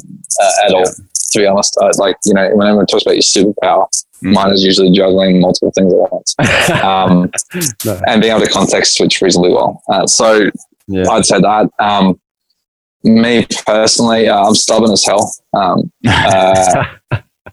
[0.41, 0.85] uh, at all.
[0.85, 3.87] To be honest, uh, like you know, when everyone talks about your superpower,
[4.23, 4.33] Mm.
[4.35, 6.33] mine is usually juggling multiple things at once
[6.81, 7.29] um,
[7.85, 7.99] No.
[8.07, 9.83] and being able to context switch reasonably well.
[9.91, 10.49] Uh, so
[10.87, 11.09] Yeah.
[11.09, 11.69] I'd say that.
[11.79, 12.17] Um,
[13.03, 15.29] me personally, uh, I'm stubborn as hell.
[15.53, 16.85] Um, uh,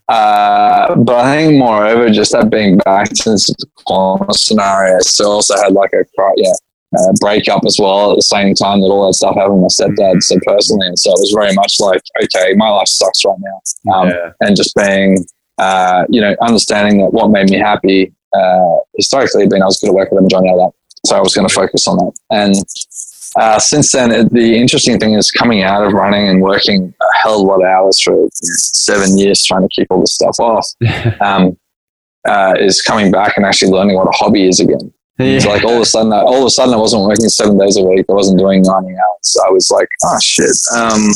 [0.08, 5.56] uh, but I think, moreover, just that being back into the corner scenario, so also
[5.56, 6.52] had like a cry, yeah,
[6.96, 9.86] uh, breakup as well at the same time that all that stuff happened with my
[9.86, 10.22] stepdad.
[10.22, 13.94] So personally, and so it was very much like, okay, my life sucks right now,
[13.94, 14.30] um, yeah.
[14.40, 15.24] and just being,
[15.58, 19.78] uh, you know, understanding that what made me happy uh, historically had been I was
[19.80, 21.08] good at work and I'm enjoying out of that.
[21.08, 22.12] So I was going to focus on that.
[22.30, 22.54] And
[23.36, 27.18] uh, since then, it, the interesting thing is coming out of running and working a
[27.22, 30.36] hell of a lot of hours for seven years trying to keep all this stuff
[30.40, 30.66] off,
[31.20, 31.56] um,
[32.28, 34.92] uh, is coming back and actually learning what a hobby is again.
[35.20, 37.58] It's like all of a sudden, I, all of a sudden, I wasn't working seven
[37.58, 38.06] days a week.
[38.08, 39.36] I wasn't doing ninety hours.
[39.46, 40.50] I was like, oh shit.
[40.76, 41.10] Um,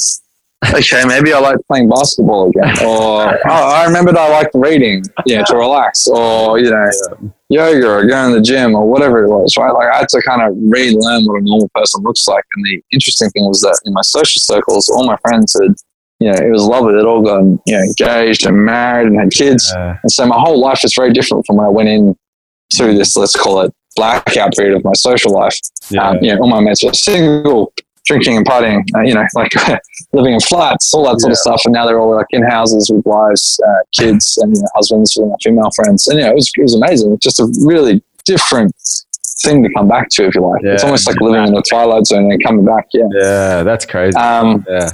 [0.74, 5.42] okay, maybe I like playing basketball again, or oh, I remembered I liked reading, yeah,
[5.44, 6.90] to relax, or you know,
[7.48, 9.72] yoga, or going to the gym, or whatever it was, right?
[9.72, 12.44] Like I had to kind of relearn what a normal person looks like.
[12.56, 15.74] And the interesting thing was that in my social circles, all my friends had,
[16.20, 16.94] you know, it was lovely.
[16.94, 19.98] They'd all gotten, you know, engaged and married and had kids, Yeah.
[20.02, 22.16] and so my whole life is very different from when I went in
[22.74, 25.58] through this, let's call it blackout period of my social life.
[25.90, 26.08] Yeah.
[26.08, 27.72] Um, you know, all my mates were single,
[28.04, 29.52] drinking and partying, uh, you know, like
[30.12, 31.62] living in flats, all that sort of stuff.
[31.64, 35.16] And now they're all like in houses with wives, uh, kids, and you know, husbands
[35.16, 36.06] with my female friends.
[36.06, 37.18] And, you know, it was, it was amazing.
[37.22, 38.74] Just a really different
[39.42, 40.62] thing to come back to, if you like.
[40.64, 42.86] It's almost like living in the twilight zone and coming back.
[42.92, 43.08] Yeah.
[43.12, 44.16] yeah, that's crazy.
[44.16, 44.90] Um, yeah.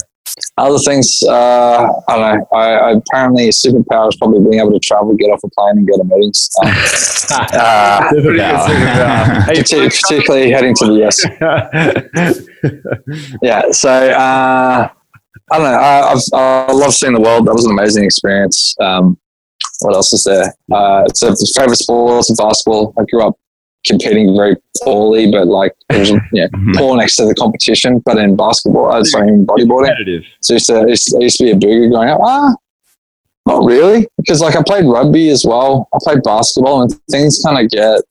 [0.57, 2.46] Other things, uh, I don't know.
[2.53, 5.79] I, I apparently a superpower is probably being able to travel, get off a plane,
[5.79, 6.50] and go to meetings.
[6.62, 6.68] Um,
[7.31, 9.40] uh, superpower.
[9.50, 11.24] Hey, particularly heading to the US.
[13.42, 13.70] yeah.
[13.70, 14.88] So uh,
[15.53, 15.79] I don't know.
[15.79, 17.46] I, I've, I love seeing the world.
[17.46, 18.76] That was an amazing experience.
[18.81, 19.18] Um,
[19.81, 20.55] what else is there?
[20.72, 22.92] Uh, so favorite sport was basketball.
[22.98, 23.39] I grew up
[23.87, 28.01] competing very poorly, but like it was yeah, poor next to the competition.
[28.05, 31.23] But in basketball, uh, sorry, in bodyboarding, so I used, to, I used to- I
[31.23, 32.21] used to be a booger growing up.
[32.23, 32.55] Ah,
[33.47, 35.88] not really, because like I played rugby as well.
[35.95, 38.03] I played basketball, and things kind of get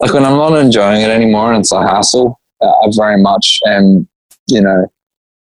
[0.00, 2.38] like when I'm not enjoying it anymore, and it's a hassle.
[2.60, 4.08] Uh, I very much am.
[4.48, 4.86] You know,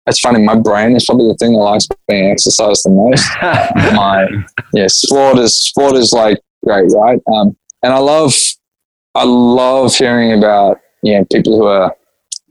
[0.06, 0.42] it's funny.
[0.42, 3.26] My brain is probably the thing that likes being exercised the most.
[3.94, 4.26] my
[4.72, 7.18] yeah, sport is sport is like great, right?
[7.34, 8.34] Um, and I love
[9.14, 11.94] I love hearing about you know people who are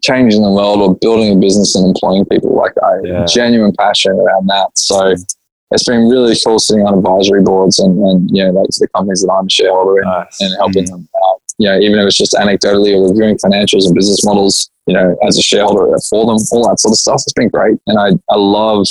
[0.04, 2.56] changing the world or building a business and employing people.
[2.56, 3.26] Like I Yeah.
[3.26, 4.70] genuine passion around that.
[4.76, 5.13] So
[5.72, 9.22] it's been really cool sitting on advisory boards and, and you know like the companies
[9.22, 10.41] that I'm a shareholder in Nice.
[10.41, 10.89] and helping mm.
[10.89, 11.41] them out.
[11.58, 15.17] You know, even if it's just anecdotally or reviewing financials and business models, you know,
[15.28, 17.15] as a shareholder for them, all that sort of stuff.
[17.26, 17.80] It's been great.
[17.88, 18.86] And I, I love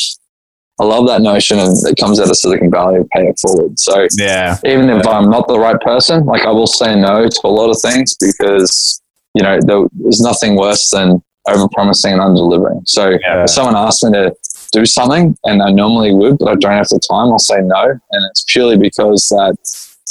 [0.79, 3.79] I love that notion and that comes out of Silicon Valley of pay it forward.
[3.79, 4.59] So Yeah.
[4.65, 7.71] even if I'm not the right person, like I will say no to a lot
[7.71, 9.01] of things because
[9.35, 12.83] you know there- there's nothing worse than overpromising and under delivering.
[12.87, 13.45] So Yeah.
[13.45, 14.35] if someone asks me to
[14.73, 17.83] do something and I normally would, but I don't have the time, I'll say no,
[17.85, 19.55] and it's purely because that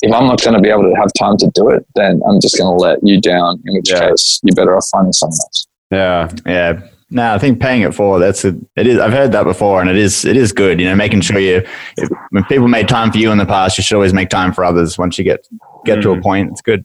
[0.01, 2.39] if I'm not going to be able to have time to do it, then I'm
[2.39, 3.61] just going to let you down.
[3.65, 4.09] In which Yeah.
[4.09, 5.67] case, you're better off finding someone else.
[5.91, 6.29] Yeah.
[6.45, 6.79] Yeah.
[7.11, 9.89] No, I think paying it forward, that's a, it is, I've heard that before and
[9.89, 11.63] it is, it is good, you know, making sure you,
[11.97, 14.51] if, when people made time for you in the past, you should always make time
[14.51, 15.47] for others once you get,
[15.85, 16.23] get to a Mm.
[16.23, 16.51] point.
[16.51, 16.83] It's good.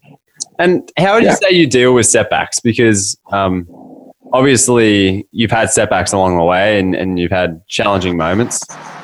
[0.59, 1.31] And how would Yeah.
[1.31, 2.61] you say you deal with setbacks?
[2.61, 3.67] Because um,
[4.33, 8.61] obviously you've had setbacks along the way, and, and you've had challenging moments.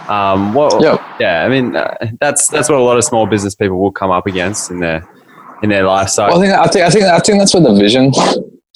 [0.08, 1.00] Um, what, Yep.
[1.18, 4.10] Yeah, I mean uh, that's that's what a lot of small business people will come
[4.10, 5.04] up against in their
[5.62, 6.10] in their life.
[6.10, 8.12] So Well, I think I think I think I think that's where the vision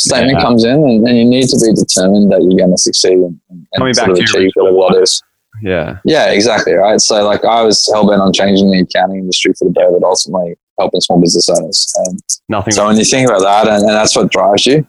[0.01, 0.43] statement Yeah.
[0.45, 3.39] comes in, and, and you need to be determined that you're going to succeed and,
[3.51, 5.23] and Coming sort back of to your achieve whatever that is.
[5.63, 6.73] yeah, Yeah, exactly.
[6.75, 7.01] Right.
[7.01, 10.07] So, like, I was hell bent on changing the accounting industry for the better, but
[10.07, 11.93] ultimately helping small business owners.
[12.07, 12.73] And nothing.
[12.73, 14.87] so, when you think about that, and, and that's what drives you.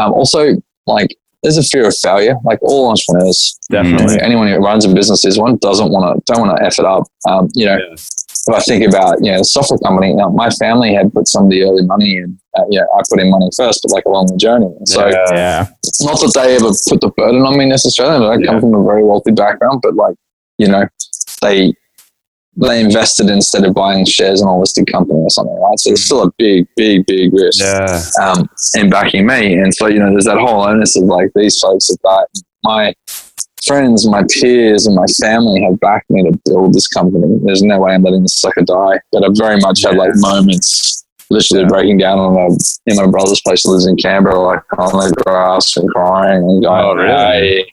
[0.00, 0.54] Um, also,
[0.86, 2.36] like, there's a fear of failure.
[2.42, 4.18] Like all entrepreneurs, definitely.
[4.22, 6.86] anyone who runs a business is one doesn't want to don't want to f it
[6.86, 7.04] up.
[7.28, 7.94] Um, you know, Yeah.
[8.46, 11.44] If I think about you know the software company, now my family had put some
[11.44, 12.38] of the early money in.
[12.56, 14.66] Uh, you know, I put in money first, but like along the journey.
[14.66, 15.24] And so Yeah.
[15.32, 15.66] Yeah.
[16.02, 18.18] not that they ever put the burden on me necessarily.
[18.20, 18.46] But I Yeah.
[18.52, 20.14] come from a very wealthy background, but like
[20.58, 20.84] you know,
[21.42, 21.74] they
[22.56, 25.76] they invested instead of buying shares in a listed company or something, right?
[25.80, 29.54] So there's still a big, big, big risk Yeah, um, in backing me.
[29.54, 32.94] And so, you know, there's that whole onus of like these folks have backed my
[33.66, 37.38] friends, my peers, and my family have backed me to build this company.
[37.44, 39.00] There's no way I'm letting this sucker die.
[39.12, 41.68] But I've very much had like moments literally Yeah.
[41.68, 42.54] breaking down on a,
[42.90, 46.62] in my brother's place who lives in Canberra, like on the grass and crying and
[46.62, 47.66] going, Oh, really?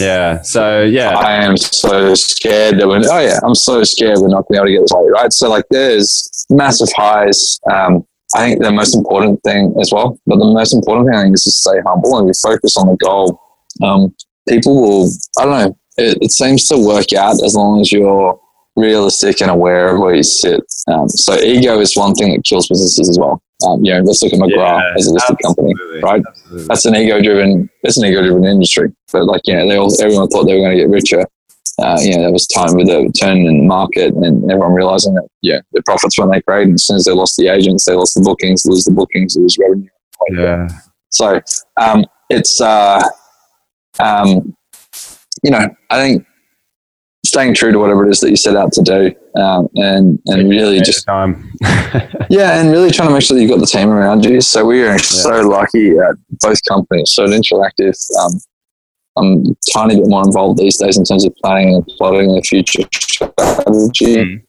[0.00, 0.40] yeah.
[0.42, 4.46] So yeah, I am so scared that we're, oh yeah, I'm so scared we're not
[4.48, 5.32] going to be able to get this right, right?
[5.32, 7.58] So like there's massive highs.
[7.70, 8.04] Um,
[8.34, 11.34] I think the most important thing as well, but the most important thing I think
[11.34, 13.40] is to stay humble and we focus on the goal.
[13.82, 14.14] Um,
[14.48, 18.38] people will, I don't know, it, it seems to work out as long as you're
[18.76, 20.60] realistic and aware of where you sit.
[20.88, 23.40] Um, so ego is one thing that kills businesses as well.
[23.66, 26.22] Um, you know, let's look at McGrath Yeah, as a listed company, right?
[26.26, 26.66] Absolutely.
[26.66, 29.90] that's an ego driven it's an ego driven industry but like you know they all
[30.02, 31.20] everyone thought they were going to get richer
[31.78, 35.14] uh, you know there was time with the turn in the market and everyone realizing
[35.14, 37.84] that yeah the profits weren't that great and as soon as they lost the agents
[37.84, 39.88] they lost the bookings lose the bookings lose revenue
[40.42, 40.68] Yeah,
[41.10, 41.40] so
[41.80, 43.00] um, it's uh,
[44.00, 44.56] um,
[45.42, 46.26] you know i think
[47.24, 50.48] staying true to whatever it is that you set out to do um, and and
[50.48, 51.50] really just time.
[52.30, 54.40] yeah, and really trying to make sure that you've got the team around you.
[54.40, 57.12] So we are so lucky at both companies.
[57.12, 58.40] So at Interactive, um,
[59.16, 62.42] I'm a tiny bit more involved these days in terms of planning and plotting the
[62.42, 64.44] future strategy.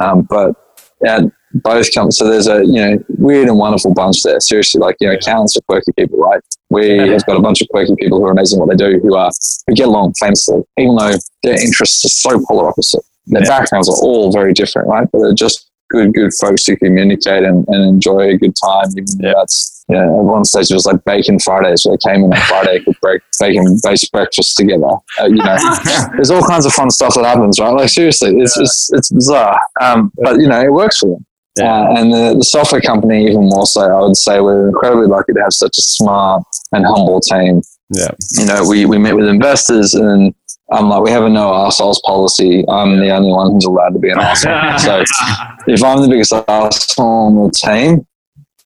[0.00, 0.56] Um, but
[1.00, 1.20] yeah,
[1.54, 2.10] both come.
[2.10, 4.40] So there's a you know weird and wonderful bunch there.
[4.40, 6.40] Seriously, like you know, accountants are quirky people, right?
[6.70, 8.98] We have got a bunch of quirky people who are amazing at what they do,
[9.02, 9.30] who are
[9.66, 13.02] who get along famously, even though their interests are so polar opposite.
[13.26, 13.48] Their Yeah.
[13.60, 15.06] backgrounds are all very different, right?
[15.12, 18.86] But they're just good, good folks who communicate and, and enjoy a good time.
[18.92, 22.10] Even though that's you know, at one stage it was like bacon Fridays, where they
[22.12, 24.86] came in on Friday, could break bacon based breakfast together.
[25.20, 25.56] Uh, you know,
[26.14, 27.74] there's all kinds of fun stuff that happens, right?
[27.74, 31.26] Like seriously, it's it's, it's bizarre, um, but you know, it works for them.
[31.56, 31.82] Yeah.
[31.82, 35.32] Uh, and the, the software company, even more so, I would say we're incredibly lucky
[35.34, 37.62] to have such a smart and humble team.
[37.90, 38.10] Yeah.
[38.38, 40.34] You know, we, we meet with investors and
[40.70, 42.64] I'm like, we have a no arseholes policy.
[42.68, 44.78] I'm the only one who's allowed to be an asshole.
[44.78, 45.04] so
[45.66, 48.06] if I'm the biggest asshole on the team,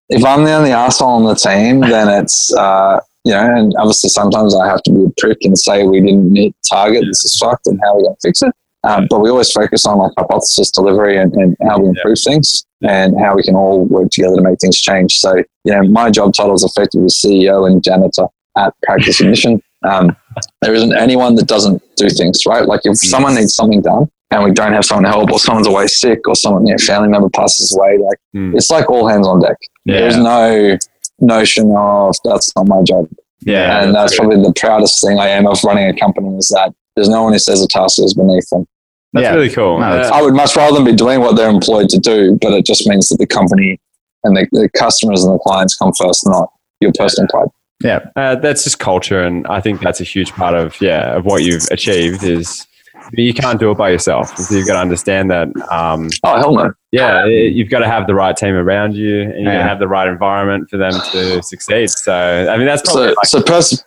[0.08, 4.10] if I'm the only asshole on the team, then it's, uh, you know, and obviously
[4.10, 7.36] sometimes I have to be a prick and say we didn't meet target, this is
[7.36, 8.54] fucked, and how are we going to fix it?
[8.86, 12.64] Um, but we always focus on like hypothesis delivery and, and how we improve things
[12.82, 15.14] and how we can all work together to make things change.
[15.18, 18.26] So, you know, my job title is effectively CEO and janitor
[18.56, 19.60] at Practice Ignition.
[19.86, 20.16] Um,
[20.62, 22.64] there isn't anyone that doesn't do things, right?
[22.66, 25.66] Like if someone needs something done and we don't have someone to help or someone's
[25.66, 28.54] away sick or someone, you know, family member passes away, like Mm.
[28.54, 29.56] it's like all hands on deck.
[29.86, 30.00] Yeah.
[30.00, 30.76] There's no
[31.20, 33.08] notion of that's not my job.
[33.40, 36.48] Yeah, and that's that's, probably the proudest thing I am of running a company is
[36.54, 38.66] that there's no one who says a task is beneath them.
[39.12, 39.34] That's Yeah.
[39.34, 39.78] really cool.
[39.80, 42.38] No, that's- Uh, I would much rather them be doing what they're employed to do,
[42.42, 43.80] but it just means that the company
[44.24, 46.50] and the, the customers and the clients come first, not
[46.80, 47.48] your personal pride.
[47.84, 48.00] Yeah.
[48.16, 51.42] uh, that's just culture, and I think that's a huge part of yeah of what
[51.42, 52.66] you've achieved is
[53.12, 54.36] you can't do it by yourself.
[54.38, 55.48] So you've got to understand that.
[55.70, 56.72] Um, Oh, hell no.
[56.90, 59.68] yeah, you've got to have the right team around you, and you've got to Yeah.
[59.68, 61.90] have the right environment for them to succeed.
[61.90, 63.84] So I mean, that's probably So, like, so pers-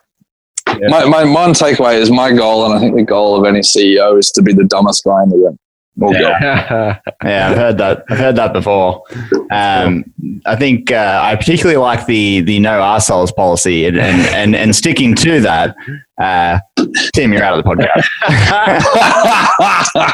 [0.78, 0.88] Yeah.
[0.90, 4.18] my, my one takeaway is my goal, and I think the goal of any CEO
[4.20, 5.60] is to be the dumbest guy in the room.
[6.00, 7.00] We'll yeah.
[7.24, 8.06] Yeah, I've heard that.
[8.10, 9.04] I've heard that before.
[9.52, 10.06] Um,
[10.46, 14.76] I think uh, I particularly like the the no arseholes policy and and, and, and
[14.76, 15.76] sticking to that.
[16.20, 16.60] Uh,
[17.14, 18.04] Tim, you're out of the podcast.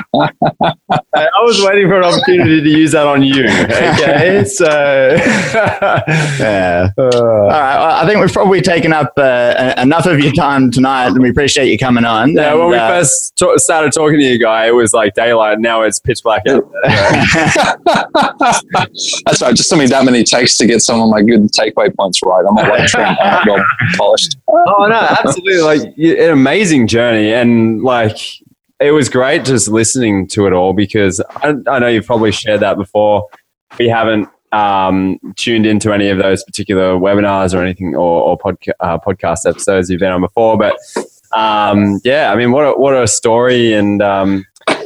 [1.15, 3.43] I was waiting for an opportunity to use that on you.
[3.45, 4.65] Okay, so
[6.39, 6.89] Yeah.
[6.97, 7.77] uh, All right.
[7.77, 11.29] Well, I think we've probably taken up uh, enough of your time tonight, and we
[11.29, 12.33] appreciate you coming on.
[12.33, 15.13] yeah, And, when we uh, first ta- started talking to you, guy, it was like
[15.15, 15.59] daylight.
[15.59, 16.63] Now it's pitch black out.
[19.25, 19.55] That's right.
[19.55, 22.43] Just took me that many takes to get some of my good takeaway points right.
[22.47, 23.15] I'm not like trim,
[23.47, 23.63] well
[23.97, 24.37] polished.
[24.47, 25.61] oh no, absolutely!
[25.61, 28.17] Like y- an amazing journey, and like
[28.79, 32.59] it was great just listening to it all because I, I know you've probably shared
[32.61, 33.27] that before.
[33.79, 38.73] We haven't um, tuned into any of those particular webinars or anything or, or podca-
[38.79, 40.77] uh, podcast episodes you've been on before, but
[41.35, 44.01] um, yeah, I mean, what a, what a story and.
[44.01, 44.45] Um,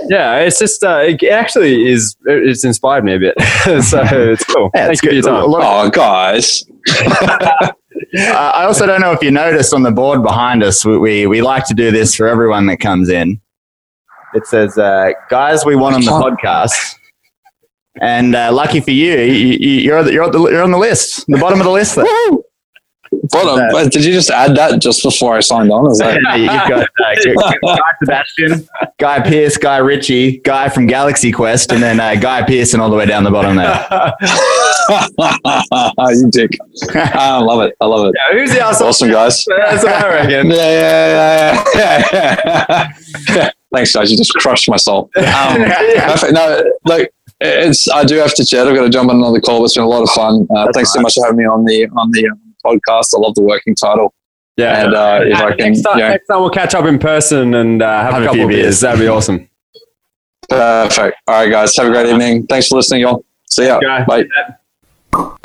[0.10, 2.16] yeah, it's just uh, it actually is.
[2.26, 3.36] It's inspired me a bit,
[3.84, 4.72] so it's cool.
[4.74, 5.30] Yeah, Thank it's you for your good.
[5.30, 5.46] time.
[5.46, 6.66] Look, Oh, guys.
[8.18, 11.42] I also don't know if you noticed on the board behind us, we, we, we
[11.42, 13.40] like to do this for everyone that comes in.
[14.34, 16.96] It says, uh, guys, we want on the podcast.
[18.02, 21.60] And uh, lucky for you, you, you- you're, you're, you're on the list, the bottom
[21.60, 21.98] of the list
[23.22, 23.44] there.
[23.44, 25.90] Bottom, but did you just add that just before I signed on?
[25.92, 28.68] Is that You've got uh, Guy Sebastian,
[28.98, 32.96] Guy Pearce, Guy Ritchie, Guy from Galaxy Quest, and then uh, Guy Pearson all the
[32.96, 33.86] way down the bottom there.
[36.16, 36.52] you dick?
[36.96, 37.76] I love it.
[37.80, 38.16] I love it.
[38.16, 38.90] Yeah, who's the asshole?
[38.90, 39.46] Awesome, guys.
[39.58, 40.48] That's what I reckon.
[40.50, 42.90] Yeah, yeah, yeah, yeah,
[43.30, 43.52] yeah.
[43.74, 44.12] Thanks, guys.
[44.12, 45.12] You just crushed my soul.
[45.16, 46.34] Um, perfect.
[46.34, 47.10] No, look,
[47.40, 47.88] it's.
[47.90, 48.68] I do have to chat.
[48.68, 49.64] I've got to jump on another call.
[49.64, 50.48] It's been a lot of fun.
[50.56, 53.14] Uh, thanks so much for having me on the on the um, podcast.
[53.16, 54.14] I love the working title.
[54.58, 54.86] Yeah.
[54.86, 57.54] And uh, if I can, next, time, yeah, next time we'll catch up in person
[57.54, 58.62] and uh, have, Have a a couple few of beers.
[58.64, 58.80] beers.
[58.82, 59.50] That'd be awesome.
[60.50, 61.18] perfect.
[61.28, 61.76] All right, guys.
[61.78, 62.46] Have a great evening.
[62.48, 63.24] Thanks for listening, y'all.
[63.50, 63.78] See ya.
[63.78, 64.06] Okay.
[64.08, 64.26] Bye.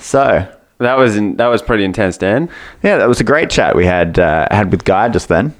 [0.00, 0.46] So,
[0.78, 2.50] That was in, that was pretty intense, Dan.
[2.82, 5.54] yeah, that was a great chat we had uh, had with Guy just then.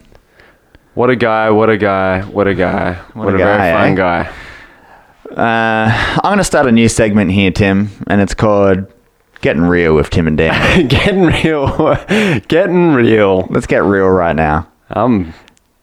[0.95, 1.49] What a guy!
[1.49, 2.21] What a guy!
[2.23, 2.95] What a guy!
[3.15, 3.95] What, a a, guy, very fun eh?
[3.95, 4.33] guy.
[5.37, 8.87] Uh, I'm going to start a new segment here, Tim, and it's called
[9.41, 10.87] Getting Real with Tim and Dan.
[10.89, 11.97] Getting real,
[12.49, 13.47] getting real.
[13.51, 14.69] Let's get real right now.
[14.91, 15.33] I'm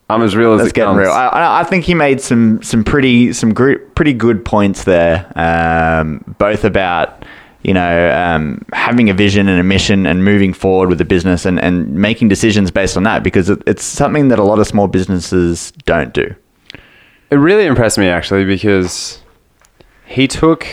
[0.09, 0.99] I'm as real as Let's it get comes.
[0.99, 1.11] real.
[1.11, 5.31] I, I I think he made some some pretty some gr- pretty good points there,
[5.35, 7.25] um, both about
[7.63, 11.45] you know um, having a vision and a mission and moving forward with the business
[11.45, 14.67] and, and making decisions based on that because it, it's something that a lot of
[14.67, 16.33] small businesses don't do.
[17.31, 19.21] It really impressed me actually because
[20.10, 20.68] he took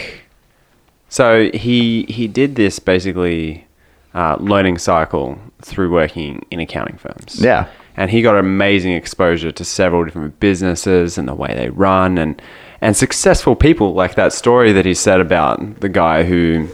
[1.08, 3.66] so he he did this basically
[4.14, 7.40] uh, learning cycle through working in accounting firms.
[7.40, 7.68] Yeah.
[7.98, 12.40] and he got amazing exposure to several different businesses and the way they run and
[12.80, 16.68] and successful people like that story that he said about the guy who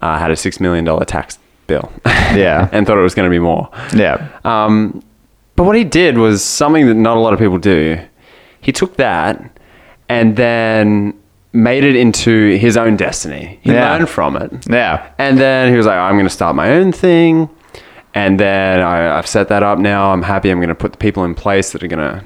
[0.00, 1.90] uh, had a six million dollar tax bill.
[2.04, 2.68] Yeah.
[2.72, 3.70] and thought it was going to be more.
[3.94, 4.28] Yeah.
[4.44, 5.02] Um,
[5.56, 7.98] but what he did was something that not a lot of people do.
[8.60, 9.58] He took that
[10.08, 11.14] and then
[11.54, 13.58] made it into his own destiny.
[13.62, 13.92] He Yeah.
[13.92, 14.52] learned from it.
[14.68, 15.06] Yeah.
[15.18, 17.48] And then he was like, I'm going to start my own thing.
[18.12, 20.12] And then I, I've set that up now.
[20.12, 20.50] I'm happy.
[20.50, 22.24] I'm going to put the people in place that are going to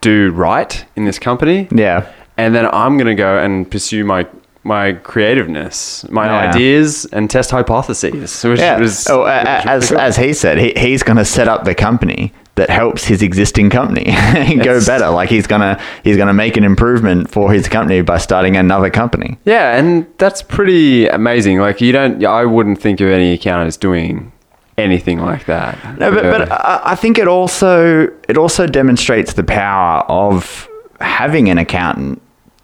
[0.00, 1.68] do right in this company.
[1.74, 2.10] Yeah.
[2.36, 4.26] And then I'm going to go and pursue my
[4.62, 6.50] my creativeness, my Yeah.
[6.50, 8.42] ideas, and test hypotheses.
[8.44, 8.78] Which Yeah.
[8.78, 9.98] was, oh, was as cool.
[9.98, 13.70] as he said, he, he's going to set up the company that helps his existing
[13.70, 14.04] company
[14.64, 14.86] go Yes.
[14.86, 15.08] better.
[15.08, 19.38] Like he's gonna he's gonna make an improvement for his company by starting another company.
[19.46, 21.58] Yeah, and that's pretty amazing.
[21.58, 24.30] Like you don't, I wouldn't think of any accountants doing
[24.76, 25.78] anything like that.
[25.98, 30.68] No, but, but I I think it also it also demonstrates the power of
[31.00, 32.20] having an accountant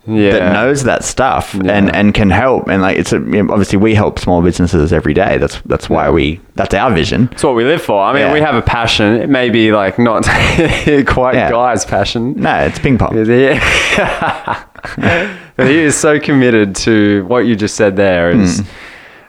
[0.06, 0.30] yeah.
[0.32, 1.72] that knows that stuff Yeah.
[1.72, 2.68] and, and can help.
[2.68, 5.38] And like it's a, you know, obviously we help small businesses every day.
[5.38, 7.28] That's that's why we that's our vision.
[7.32, 8.02] It's what we live for.
[8.02, 8.32] I mean, Yeah.
[8.32, 9.14] we have a passion.
[9.16, 10.24] It may be like not
[11.06, 11.34] quite.
[11.34, 12.34] Guy's passion.
[12.34, 13.16] No, it's ping pong.
[13.26, 14.64] Yeah.
[15.56, 18.66] but he is so committed to what you just said there is Hmm.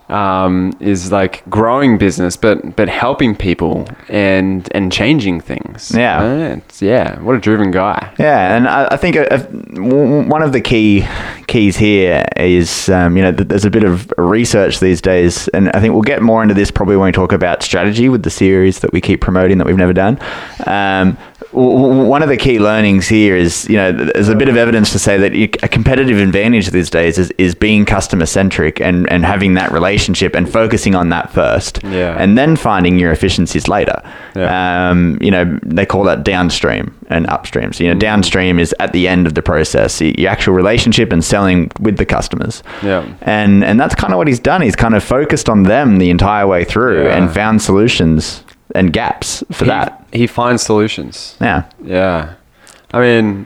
[0.10, 5.92] Um, is like growing business, but but helping people and and changing things.
[5.96, 6.20] Yeah.
[6.24, 7.20] Uh, it's- yeah.
[7.20, 8.14] What a driven guy.
[8.20, 11.06] Yeah, and I, I think uh, uh, w- one of the key
[11.48, 15.70] keys here is um, you know th- there's a bit of research these days, and
[15.72, 18.30] I think we'll get more into this probably when we talk about strategy with the
[18.30, 20.20] series that we keep promoting that we've never done.
[20.66, 21.18] Um,
[21.52, 25.00] one of the key learnings here is you know there's a bit of evidence to
[25.00, 25.34] say that
[25.64, 30.36] a competitive advantage these days is, is being customer centric and, and having that relationship
[30.36, 32.16] and focusing on that first, Yeah.
[32.20, 34.02] and then finding your efficiencies later.
[34.36, 34.90] Yeah.
[34.90, 37.72] Um, you know, they call that downstream and upstream.
[37.74, 41.24] So, you know, downstream is at the end of the process, your actual relationship and
[41.24, 42.62] selling with the customers.
[42.84, 43.08] Yeah.
[43.22, 44.62] And and that's kind of what he's done.
[44.62, 47.18] He's kind of focused on them the entire way through Yeah.
[47.18, 48.44] and found solutions
[48.78, 50.08] and gaps for He, that.
[50.14, 51.36] he finds solutions.
[51.42, 51.70] Yeah.
[51.84, 52.36] Yeah.
[52.94, 53.46] I mean,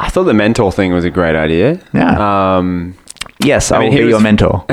[0.00, 1.80] I thought the mentor thing was a great idea.
[1.94, 2.56] Yeah.
[2.58, 2.96] Um,
[3.44, 4.64] Yes, I, I mean, will be your mentor.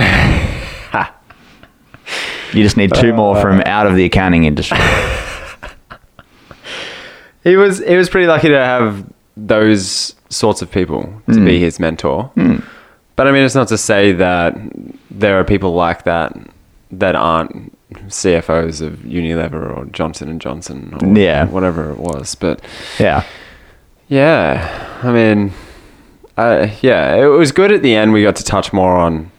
[2.53, 4.77] you just need two more from out of the accounting industry.
[7.43, 9.05] he was he was pretty lucky to have
[9.37, 12.31] those sorts of people to be his mentor.
[13.15, 14.55] But I mean, it's not to say that
[15.09, 16.35] there are people like that
[16.91, 21.45] that aren't CFOs of Unilever or Johnson and Johnson or Yeah.
[21.45, 22.35] whatever it was.
[22.35, 22.61] But
[22.99, 23.23] Yeah.
[24.07, 24.69] yeah,
[25.03, 25.51] I mean,
[26.37, 28.13] uh, yeah, it was good at the end.
[28.13, 29.31] We got to touch more on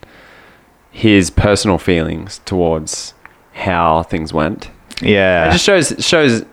[0.90, 3.14] his personal feelings towards
[3.53, 4.70] how things went.
[5.01, 5.48] Yeah.
[5.48, 6.44] It just shows shows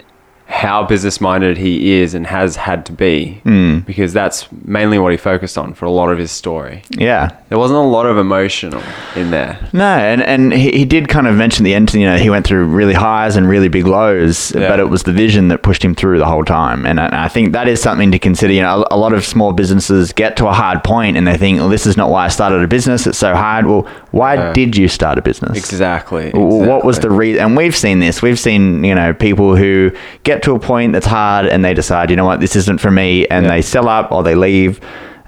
[0.50, 3.86] how business minded he is and has had to be Mm.
[3.86, 6.84] because that's mainly what he focused on for a lot of his story.
[6.92, 7.30] yeah.
[7.50, 8.82] There wasn't a lot of emotional
[9.16, 9.58] in there.
[9.72, 12.46] No, and, and he, he did kind of mention the end, you know, he went
[12.46, 14.68] through really highs and really big lows, Yeah.
[14.68, 16.86] but it was the vision that pushed him through the whole time.
[16.86, 18.52] And I, I think that is something to consider.
[18.54, 21.38] You know, a, a lot of small businesses get to a hard point and they
[21.38, 23.08] think, well, this is not why I started a business.
[23.08, 23.66] It's so hard.
[23.66, 25.58] Well, why did you start a business?
[25.58, 26.32] Exactly.
[26.32, 27.44] What was the reason?
[27.44, 28.22] And we've seen this.
[28.22, 29.92] We've seen, you know, people who
[30.24, 32.92] get to a point that's hard and they decide, you know what, this isn't for
[32.92, 33.52] me, and Yeah.
[33.52, 34.80] they sell up or they leave.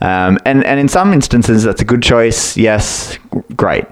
[0.01, 2.55] Um, and, and in some instances, that's a good choice.
[2.55, 3.17] Yes,
[3.55, 3.85] great.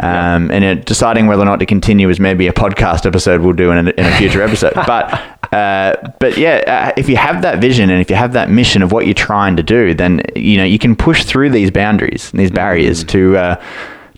[0.00, 3.52] Um, And it, deciding whether or not to continue is maybe a podcast episode we'll
[3.52, 4.72] do in a, in a future episode.
[4.74, 5.12] But
[5.52, 8.82] uh, but yeah, uh, if you have that vision and if you have that mission
[8.82, 12.30] of what you're trying to do, then you know you can push through these boundaries
[12.32, 13.62] and these barriers to uh,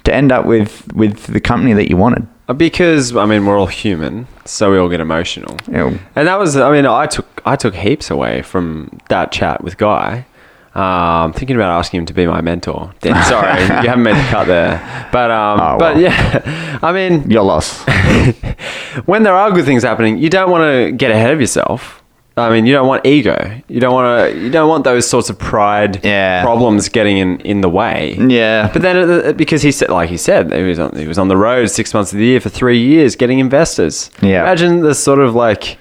[0.04, 2.26] to end up with with the company that you wanted.
[2.48, 5.56] Uh, Because I mean, we're all human, so we all get emotional.
[5.66, 9.62] Know, And that was, I mean, I took I took heaps away from that chat
[9.64, 10.26] with Guy.
[10.74, 12.92] Um, thinking about asking him to be my mentor.
[13.00, 15.08] Dan, sorry, you haven't made the cut there.
[15.12, 16.02] But um, Oh, but well.
[16.02, 17.84] yeah, I mean, your loss.
[19.06, 22.02] when there are good things happening, you don't want to get ahead of yourself.
[22.36, 23.60] I mean, you don't want ego.
[23.68, 24.38] You don't want to.
[24.40, 26.42] You don't want those sorts of pride Yeah.
[26.42, 28.16] problems getting in, in the way.
[28.28, 28.70] yeah.
[28.72, 31.28] But then, uh, because he said, like he said, he was on, he was on
[31.28, 34.10] the road six months of the year for three years, getting investors.
[34.20, 34.42] Yeah.
[34.42, 35.78] Imagine the sort of like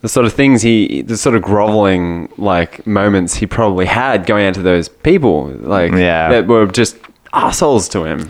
[0.00, 4.46] the sort of things he, the sort of groveling like moments he probably had going
[4.46, 6.28] out to those people, like Yeah.
[6.30, 6.96] that were just
[7.36, 8.28] assholes to him.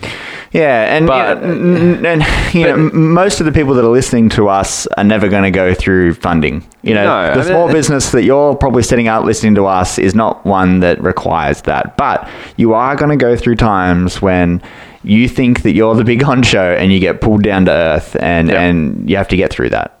[0.51, 3.89] Yeah, and, But- you know, and you know, m- most of the people that are
[3.91, 6.65] listening to us are never going to go through funding.
[6.83, 9.65] You know, No, I the mean- small business that you're probably setting up listening to
[9.65, 11.97] us is not one that requires that.
[11.97, 12.27] But
[12.57, 14.61] you are going to go through times when
[15.03, 18.49] you think that you're the big honcho and you get pulled down to earth and,
[18.49, 18.61] Yeah.
[18.61, 19.93] and you have to get through that.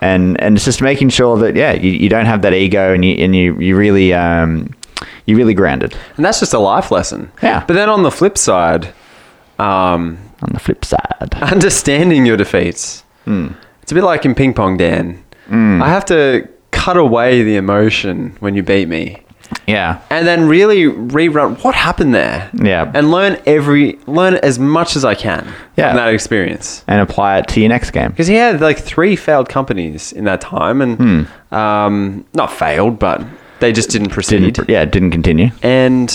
[0.00, 3.04] And, and it's just making sure that, yeah, you, you don't have that ego and
[3.04, 4.70] you, and you, you really, um,
[5.26, 7.30] you really grounded And that's just a life lesson.
[7.42, 7.64] Yeah.
[7.66, 8.92] But then on the flip side,
[9.58, 11.34] um, on the flip side.
[11.40, 13.04] understanding your defeats.
[13.24, 13.48] Hmm.
[13.82, 15.22] It's a bit like in ping pong, Dan.
[15.50, 19.22] I have to cut away the emotion when you beat me,
[19.66, 20.00] Yeah.
[20.08, 22.48] and then really rerun what happened there.
[22.54, 22.90] Yeah.
[22.94, 25.46] and learn every learn as much as I can.
[25.76, 25.88] Yeah.
[25.90, 26.84] from that experience.
[26.88, 28.10] And apply it to your next game.
[28.10, 31.54] Because he had like three failed companies in that time, and Hmm.
[31.54, 33.20] um, not failed, but
[33.62, 34.40] they just didn't proceed.
[34.54, 35.48] Didn't, yeah, didn't continue.
[35.62, 36.10] And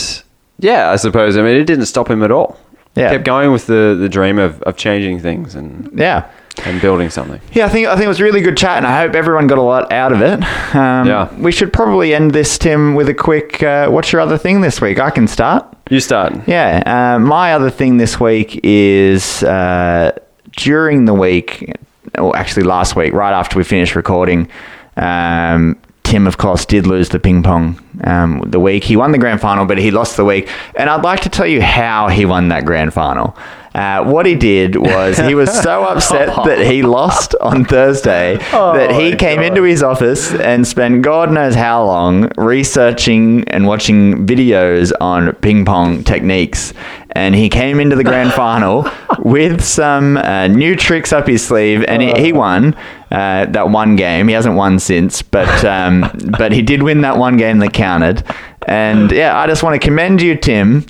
[0.59, 2.59] yeah, I suppose I mean it didn't stop him at all.
[2.95, 3.11] Yeah.
[3.11, 6.31] kept going with the, the dream of, of changing things and, Yeah.
[6.65, 7.39] and building something.
[7.53, 9.45] Yeah, I think I think it was a really good chat, and I hope everyone
[9.45, 10.39] got a lot out of it.
[10.75, 11.31] Um, Yeah.
[11.37, 13.61] We should probably end this, Tim, with a quick.
[13.61, 14.99] Uh, what's your other thing this week?
[14.99, 15.63] I can start.
[15.91, 16.33] You start.
[16.47, 16.81] Yeah.
[16.85, 20.17] Uh, my other thing this week is uh,
[20.53, 21.71] during the week,
[22.17, 24.49] or actually last week, right after we finished recording,
[24.97, 25.77] um,
[26.07, 28.85] Tim, of course, did lose the ping pong um, the week.
[28.85, 30.49] He won the grand final, but he lost the week.
[30.75, 33.35] And I'd like to tell you how he won that grand final.
[33.75, 38.89] Uh, what he did was he was so upset that he lost on Thursday that
[38.89, 39.47] he came God.
[39.47, 45.65] into his office and spent God knows how long researching and watching videos on ping
[45.65, 46.73] pong techniques.
[47.11, 48.89] And he came into the grand final
[49.19, 52.77] with some uh, new tricks up his sleeve, and he, he won
[53.11, 54.27] uh, that one game.
[54.27, 58.23] He hasn't won since, but um, but he did win that one game that counted.
[58.67, 60.85] And yeah, I just want to commend you, Tim,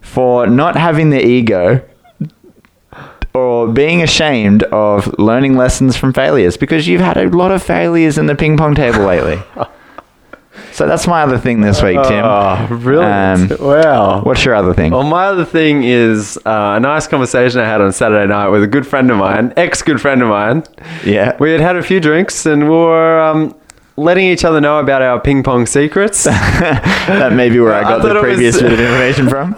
[0.00, 1.82] for not having the ego
[3.32, 8.18] or being ashamed of learning lessons from failures because you've had a lot of failures
[8.18, 9.40] in the ping pong table lately.
[10.72, 12.24] so that's my other thing this week, Tim.
[12.24, 13.52] Oh, brilliant.
[13.52, 14.22] Um, wow.
[14.22, 14.92] What's your other thing?
[14.92, 18.62] Well, my other thing is uh, a nice conversation I had on Saturday night with
[18.62, 20.64] a good friend of mine, ex good friend of mine.
[21.04, 21.36] yeah.
[21.38, 23.54] We had had a few drinks and we were um,
[23.96, 26.24] letting each other know about our ping pong secrets.
[26.24, 29.28] that may be where I I got thought the it was- previous bit of information
[29.28, 29.54] from.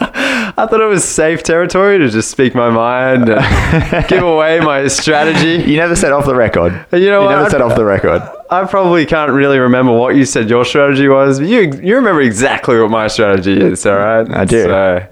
[0.55, 4.87] I thought it was safe territory to just speak my mind and give away my
[4.89, 5.71] strategy.
[5.71, 6.73] You never said off the record.
[6.93, 7.37] You know you what?
[7.37, 8.21] never said off the record.
[8.53, 12.21] I probably can't really remember what you said your strategy was, but you you remember
[12.21, 14.31] exactly what my strategy is, all right?
[14.31, 14.63] I do.
[14.65, 15.09] So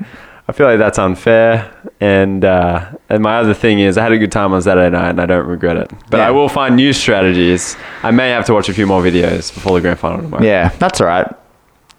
[0.49, 1.73] I feel like that's unfair.
[2.01, 5.11] And uh, and my other thing is I had a good time on Saturday night
[5.11, 5.91] and I don't regret it.
[6.11, 6.29] But Yeah.
[6.29, 7.77] I will find new strategies.
[8.03, 10.45] I may have to watch a few more videos before the grand final tomorrow.
[10.45, 11.29] Yeah, that's all right.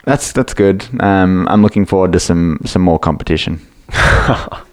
[0.06, 0.86] That's that's good.
[1.00, 3.60] Um, I'm looking forward to some some more competition.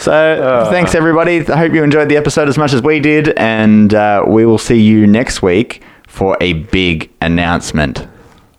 [0.00, 1.46] so thanks everybody.
[1.48, 4.58] I hope you enjoyed the episode as much as we did, and uh, we will
[4.58, 8.06] see you next week for a big announcement.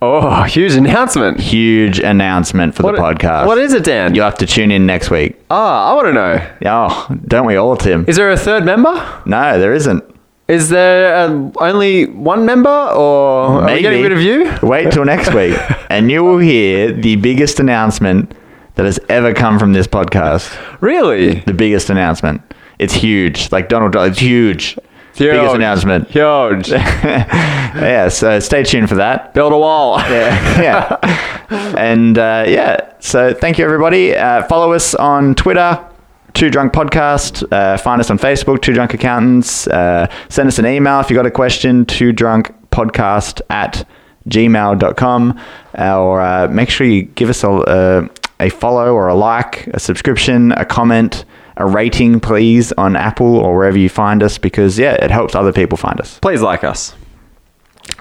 [0.04, 1.40] Oh, huge announcement.
[1.40, 3.46] Huge announcement for What- the podcast.
[3.46, 4.16] What is it, Dan?
[4.16, 5.40] You'll have to tune in next week.
[5.52, 6.48] Ah, I want to know.
[6.66, 8.06] Oh, don't we all, Tim?
[8.08, 8.94] Is there a third member?
[9.26, 10.04] No, there isn't.
[10.48, 14.52] Is there uh, only one member, or are we getting rid of you?
[14.64, 15.56] Wait till next week,
[15.90, 18.34] and you will hear the biggest announcement
[18.82, 20.58] that has ever come from this podcast.
[20.82, 21.36] Really?
[21.42, 22.42] The biggest announcement.
[22.80, 23.52] It's huge.
[23.52, 24.76] Like Donald Trump, it's huge.
[25.16, 26.08] Biggest announcement.
[26.08, 26.70] Huge.
[26.70, 29.36] yeah, so stay tuned for that.
[29.36, 30.00] Build a wall.
[30.10, 30.60] Yeah.
[30.60, 31.76] yeah.
[31.78, 34.16] And uh, yeah, so thank you, everybody.
[34.16, 35.88] Uh, follow us on Twitter.
[36.34, 37.46] Two Drunk Podcast.
[37.52, 39.68] Uh, find us on Facebook, Two Drunk Accountants.
[39.68, 43.88] Uh, send us an email if you got a question, Two Drunk Podcast at
[44.28, 45.40] gmail.com.
[45.78, 48.10] Or uh, make sure you give us a,
[48.42, 51.26] a, follow or a like, a subscription, a comment,
[51.58, 55.54] a rating, please, on Apple or wherever you find us because, yeah, it helps other
[55.54, 56.20] people find us.
[56.20, 56.96] Please like us.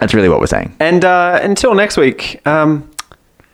[0.00, 0.74] That's really what we're saying.
[0.80, 2.90] And uh, until next week, um,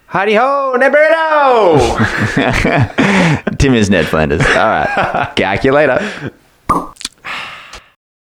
[0.06, 1.98] howdy ho, Nebrito!
[3.58, 4.40] Tim is Ned Flanders.
[4.40, 5.32] All right.
[5.36, 6.32] Calculator.